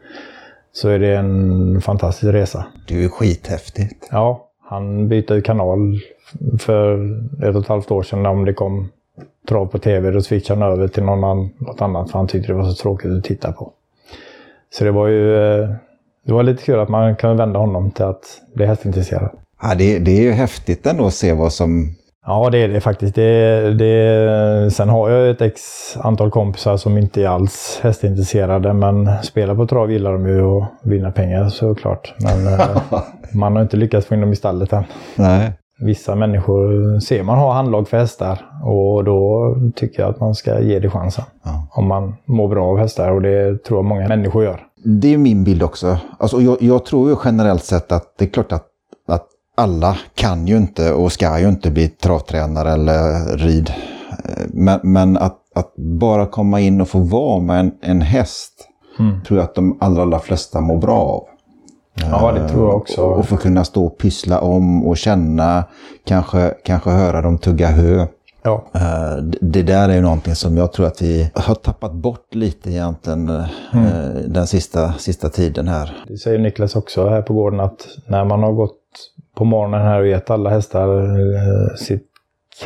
Så 0.72 0.88
är 0.88 0.98
det 0.98 1.16
en 1.16 1.80
fantastisk 1.80 2.32
resa. 2.32 2.64
Det 2.88 3.04
är 3.04 3.08
skithäftigt. 3.08 4.08
Ja, 4.10 4.48
han 4.62 5.08
bytte 5.08 5.40
kanal 5.40 5.98
för 6.58 6.94
ett 7.48 7.56
och 7.56 7.62
ett 7.62 7.68
halvt 7.68 7.90
år 7.90 8.02
sedan 8.02 8.26
om 8.26 8.44
det 8.44 8.52
kom 8.54 8.88
trav 9.48 9.66
på 9.66 9.78
tv. 9.78 10.10
Då 10.10 10.22
switchade 10.22 10.60
han 10.60 10.72
över 10.72 10.88
till 10.88 11.02
någon 11.02 11.24
annan, 11.24 11.50
något 11.58 11.82
annat 11.82 12.10
för 12.10 12.18
han 12.18 12.28
tyckte 12.28 12.52
det 12.52 12.56
var 12.56 12.64
så 12.64 12.82
tråkigt 12.82 13.12
att 13.12 13.24
titta 13.24 13.52
på. 13.52 13.72
Så 14.70 14.84
det 14.84 14.90
var 14.90 15.08
ju 15.08 15.36
eh, 15.36 15.68
det 16.26 16.32
var 16.32 16.42
lite 16.42 16.62
kul 16.62 16.80
att 16.80 16.88
man 16.88 17.16
kunde 17.16 17.36
vända 17.36 17.58
honom 17.58 17.90
till 17.90 18.04
att 18.04 18.40
bli 18.54 18.66
hästintresserad. 18.66 19.30
Ja, 19.62 19.74
det, 19.74 19.98
det 19.98 20.10
är 20.10 20.22
ju 20.22 20.32
häftigt 20.32 20.86
ändå 20.86 21.06
att 21.06 21.14
se 21.14 21.32
vad 21.32 21.52
som... 21.52 21.94
Ja, 22.26 22.50
det 22.50 22.58
är 22.58 22.68
det 22.68 22.80
faktiskt. 22.80 23.14
Det, 23.14 23.74
det, 23.74 24.70
sen 24.74 24.88
har 24.88 25.10
jag 25.10 25.30
ett 25.30 25.40
ex 25.40 25.60
antal 25.96 26.30
kompisar 26.30 26.76
som 26.76 26.98
inte 26.98 27.22
är 27.22 27.28
alls 27.28 27.80
hästintresserade, 27.82 28.72
men 28.72 29.10
spelar 29.22 29.54
på 29.54 29.66
trav 29.66 29.92
gillar 29.92 30.12
de 30.12 30.26
ju 30.26 30.42
att 30.42 30.68
vinna 30.82 31.10
pengar 31.10 31.48
såklart. 31.48 32.14
Men 32.18 32.46
eh, 32.46 32.76
man 33.34 33.56
har 33.56 33.62
inte 33.62 33.76
lyckats 33.76 34.06
få 34.06 34.14
in 34.14 34.20
dem 34.20 34.32
i 34.32 34.36
stallet 34.36 34.72
än. 34.72 34.84
Nej. 35.16 35.52
Vissa 35.78 36.14
människor 36.14 37.00
ser 37.00 37.22
man 37.22 37.38
har 37.38 37.52
handlag 37.52 37.88
för 37.88 37.96
hästar 37.96 38.46
och 38.64 39.04
då 39.04 39.54
tycker 39.76 40.02
jag 40.02 40.10
att 40.10 40.20
man 40.20 40.34
ska 40.34 40.60
ge 40.60 40.78
det 40.78 40.90
chansen. 40.90 41.24
Ja. 41.42 41.68
Om 41.70 41.88
man 41.88 42.14
mår 42.24 42.48
bra 42.48 42.66
av 42.66 42.78
hästar 42.78 43.10
och 43.10 43.22
det 43.22 43.64
tror 43.64 43.78
jag 43.78 43.84
många 43.84 44.08
människor 44.08 44.44
gör. 44.44 44.60
Det 44.84 45.14
är 45.14 45.18
min 45.18 45.44
bild 45.44 45.62
också. 45.62 45.98
Alltså, 46.18 46.40
jag, 46.40 46.62
jag 46.62 46.84
tror 46.84 47.10
ju 47.10 47.16
generellt 47.24 47.64
sett 47.64 47.92
att 47.92 48.14
det 48.18 48.24
är 48.24 48.28
klart 48.28 48.52
att, 48.52 48.66
att 49.08 49.26
alla 49.56 49.96
kan 50.14 50.46
ju 50.46 50.56
inte 50.56 50.92
och 50.92 51.12
ska 51.12 51.38
ju 51.38 51.48
inte 51.48 51.70
bli 51.70 51.88
travtränare 51.88 52.72
eller 52.72 53.36
rid. 53.36 53.72
Men, 54.48 54.80
men 54.82 55.16
att, 55.16 55.38
att 55.54 55.74
bara 55.76 56.26
komma 56.26 56.60
in 56.60 56.80
och 56.80 56.88
få 56.88 56.98
vara 56.98 57.40
med 57.40 57.60
en, 57.60 57.72
en 57.82 58.00
häst 58.00 58.70
Mm. 58.98 59.22
tror 59.22 59.38
jag 59.38 59.44
att 59.44 59.54
de 59.54 59.78
allra, 59.80 60.02
allra 60.02 60.18
flesta 60.18 60.60
mår 60.60 60.76
bra 60.76 60.98
av. 60.98 61.24
Ja, 61.94 62.32
det 62.32 62.48
tror 62.48 62.68
jag 62.68 62.76
också. 62.76 63.00
Och, 63.02 63.26
få 63.26 63.36
kunna 63.36 63.64
stå 63.64 63.84
och 63.86 63.98
pyssla 63.98 64.40
om 64.40 64.86
och 64.86 64.96
känna, 64.96 65.64
kanske, 66.06 66.54
kanske 66.64 66.90
höra 66.90 67.22
dem 67.22 67.38
tugga 67.38 67.66
hö. 67.68 68.06
Ja. 68.42 68.64
Eh, 68.74 69.22
Det 69.40 69.62
där 69.62 69.88
är 69.88 69.94
ju 69.94 70.00
någonting 70.00 70.34
som 70.34 70.56
jag 70.56 70.72
tror 70.72 70.86
att 70.86 71.02
vi 71.02 71.30
har 71.34 71.54
tappat 71.54 71.92
bort 71.92 72.34
lite 72.34 72.70
egentligen 72.70 73.28
eh, 73.28 73.44
Mm. 73.72 73.88
den 74.32 74.46
sista, 74.46 74.92
sista 74.92 75.28
tiden 75.28 75.68
här. 75.68 75.96
Det 76.08 76.16
säger 76.16 76.38
Niklas 76.38 76.76
också 76.76 77.08
här 77.08 77.22
på 77.22 77.34
gården 77.34 77.60
att 77.60 77.86
när 78.08 78.24
man 78.24 78.42
har 78.42 78.52
gått 78.52 78.80
på 79.36 79.44
morgonen 79.44 79.80
här 79.82 80.00
och 80.00 80.06
gett 80.06 80.30
alla 80.30 80.50
hästar 80.50 80.88
eh, 81.34 81.74
sitt 81.76 82.06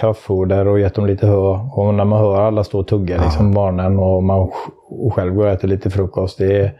kraftfoder 0.00 0.68
och 0.68 0.80
gett 0.80 0.94
dem 0.94 1.06
lite 1.06 1.26
hö 1.26 1.36
och 1.72 1.94
när 1.94 2.04
man 2.04 2.18
hör 2.20 2.40
alla 2.40 2.64
stå 2.64 2.78
och 2.80 2.88
tugga 2.88 3.22
liksom 3.24 3.54
på 3.54 3.60
morgonen 3.60 3.98
och 3.98 4.22
man 4.22 4.50
och 4.90 5.14
själv 5.14 5.34
går 5.34 5.46
och 5.46 5.52
äter 5.52 5.68
lite 5.68 5.90
frukost. 5.90 6.38
Det 6.38 6.60
är, 6.60 6.72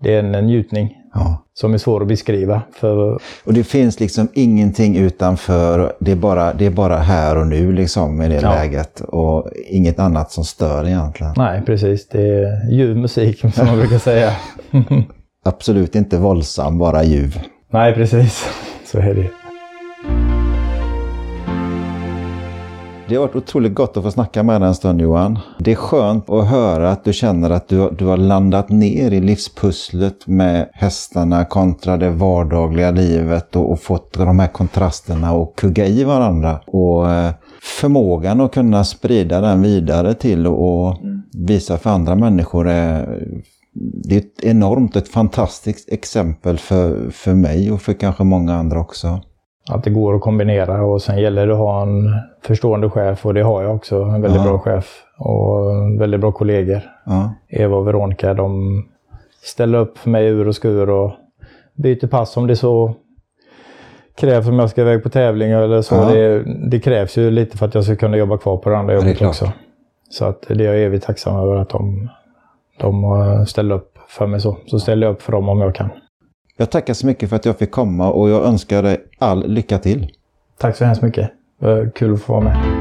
det 0.00 0.14
är 0.14 0.18
en 0.22 0.46
njutning 0.46 0.96
Ja. 1.14 1.44
som 1.54 1.74
är 1.74 1.78
svår 1.78 2.00
att 2.02 2.08
beskriva. 2.08 2.62
För 2.80 2.96
Och 3.44 3.54
det 3.54 3.64
finns 3.64 4.00
liksom 4.00 4.28
ingenting 4.34 4.96
utanför, 4.96 5.92
det 6.00 6.12
är 6.12 6.16
bara, 6.16 6.52
det 6.54 6.66
är 6.66 6.70
bara 6.70 6.96
här 6.96 7.38
och 7.38 7.46
nu 7.46 7.72
liksom 7.72 8.22
i 8.22 8.28
det 8.28 8.40
Ja. 8.42 8.50
läget 8.50 9.00
och 9.00 9.48
inget 9.70 9.98
annat 9.98 10.30
som 10.32 10.44
stör 10.44 10.86
egentligen. 10.86 11.32
nej, 11.36 11.62
precis. 11.66 12.08
Det 12.08 12.22
är 12.28 12.70
ljuv 12.72 12.96
musik 12.96 13.40
som 13.54 13.66
man 13.66 13.78
brukar 13.78 13.98
säga. 13.98 14.32
Absolut 15.44 15.94
inte 15.94 16.18
våldsam, 16.18 16.78
bara 16.78 17.04
ljuv. 17.04 17.38
nej, 17.72 17.94
precis. 17.94 18.48
Så 18.86 18.98
är 18.98 19.14
det. 19.14 20.33
Det 23.08 23.14
har 23.14 23.22
varit 23.22 23.36
otroligt 23.36 23.74
gott 23.74 23.96
att 23.96 24.02
få 24.02 24.10
snacka 24.10 24.42
med 24.42 24.60
dig 24.60 24.68
en 24.68 24.74
stund 24.74 25.00
Johan. 25.00 25.38
Det 25.58 25.72
är 25.72 25.76
skönt 25.76 26.30
att 26.30 26.48
höra 26.48 26.90
att 26.90 27.04
du 27.04 27.12
känner 27.12 27.50
att 27.50 27.68
du, 27.68 27.90
du 27.98 28.04
har 28.04 28.16
landat 28.16 28.68
ner 28.68 29.10
i 29.10 29.20
livspusslet 29.20 30.26
med 30.26 30.70
hästarna 30.72 31.44
kontra 31.44 31.96
det 31.96 32.10
vardagliga 32.10 32.90
livet 32.90 33.56
och, 33.56 33.72
och 33.72 33.80
fått 33.80 34.12
de 34.12 34.38
här 34.38 34.48
kontrasterna 34.48 35.32
och 35.32 35.58
kugga 35.58 35.86
i 35.86 36.04
varandra. 36.04 36.60
Och 36.66 37.10
eh, 37.10 37.32
förmågan 37.80 38.40
att 38.40 38.54
kunna 38.54 38.84
sprida 38.84 39.40
den 39.40 39.62
vidare 39.62 40.14
till 40.14 40.46
och, 40.46 40.88
och 40.88 40.96
visa 41.32 41.78
för 41.78 41.90
andra 41.90 42.14
människor 42.14 42.68
är 42.68 43.18
det 44.04 44.14
är 44.14 44.18
ett 44.18 44.44
enormt, 44.44 44.96
ett 44.96 45.08
fantastiskt 45.08 45.92
exempel 45.92 46.58
för, 46.58 47.10
för 47.10 47.34
mig 47.34 47.72
och 47.72 47.82
för 47.82 47.92
kanske 47.92 48.24
många 48.24 48.54
andra 48.54 48.80
också. 48.80 49.20
Att 49.70 49.84
det 49.84 49.90
går 49.90 50.14
att 50.14 50.20
kombinera 50.20 50.84
och 50.84 51.02
sen 51.02 51.18
gäller 51.18 51.46
det 51.46 51.52
att 51.52 51.58
ha 51.58 51.82
en 51.82 52.14
förstående 52.42 52.90
chef 52.90 53.26
och 53.26 53.34
det 53.34 53.42
har 53.42 53.62
jag 53.62 53.74
också. 53.74 54.02
En 54.02 54.22
väldigt 54.22 54.40
Ja. 54.42 54.48
bra 54.48 54.58
chef 54.58 55.02
och 55.18 55.70
väldigt 56.00 56.20
bra 56.20 56.32
kollegor. 56.32 56.80
Ja, 57.06 57.34
Eva 57.48 57.76
och 57.76 57.86
Veronica, 57.86 58.34
de 58.34 58.82
ställer 59.42 59.78
upp 59.78 59.98
för 59.98 60.10
mig 60.10 60.26
ur 60.26 60.48
och 60.48 60.54
skur 60.54 60.90
och 60.90 61.12
byter 61.74 62.06
pass 62.06 62.36
om 62.36 62.46
det 62.46 62.56
så 62.56 62.94
krävs 64.16 64.48
om 64.48 64.58
jag 64.58 64.70
ska 64.70 64.80
iväg 64.80 65.02
på 65.02 65.08
tävling 65.08 65.50
eller 65.50 65.82
så. 65.82 65.94
Ja. 65.94 66.08
Det, 66.14 66.44
det 66.70 66.80
krävs 66.80 67.18
ju 67.18 67.30
lite 67.30 67.58
för 67.58 67.66
att 67.66 67.74
jag 67.74 67.84
ska 67.84 67.96
kunna 67.96 68.16
jobba 68.16 68.38
kvar 68.38 68.56
på 68.56 68.70
det 68.70 68.76
andra 68.78 68.94
det 68.94 69.00
jobbet 69.00 69.16
klart. 69.18 69.28
också. 69.28 69.52
Så 70.10 70.24
att 70.24 70.42
det 70.48 70.54
är 70.66 70.72
jag 70.74 70.82
evigt 70.82 71.06
tacksam 71.06 71.36
över 71.36 71.56
att 71.56 71.68
de, 71.68 72.08
de 72.80 73.04
eh, 73.04 73.44
ställer 73.44 73.74
upp 73.74 73.98
för 74.08 74.26
mig 74.26 74.40
så. 74.40 74.56
Så 74.66 74.78
ställer 74.80 75.06
jag 75.06 75.14
upp 75.14 75.22
för 75.22 75.32
dem 75.32 75.48
om 75.48 75.60
jag 75.60 75.74
kan. 75.74 75.88
Jag 76.56 76.70
tackar 76.70 76.94
så 76.94 77.06
mycket 77.06 77.28
för 77.28 77.36
att 77.36 77.44
jag 77.44 77.58
fick 77.58 77.70
komma 77.70 78.10
och 78.12 78.30
jag 78.30 78.44
önskar 78.44 78.82
dig 78.82 79.04
all 79.18 79.48
lycka 79.48 79.78
till. 79.78 80.12
Tack 80.58 80.76
så 80.76 80.84
hemskt 80.84 81.02
mycket. 81.02 81.30
Det 81.60 81.66
var 81.66 81.90
Kul 81.94 82.14
att 82.14 82.22
få 82.22 82.32
vara 82.32 82.44
med. 82.44 82.73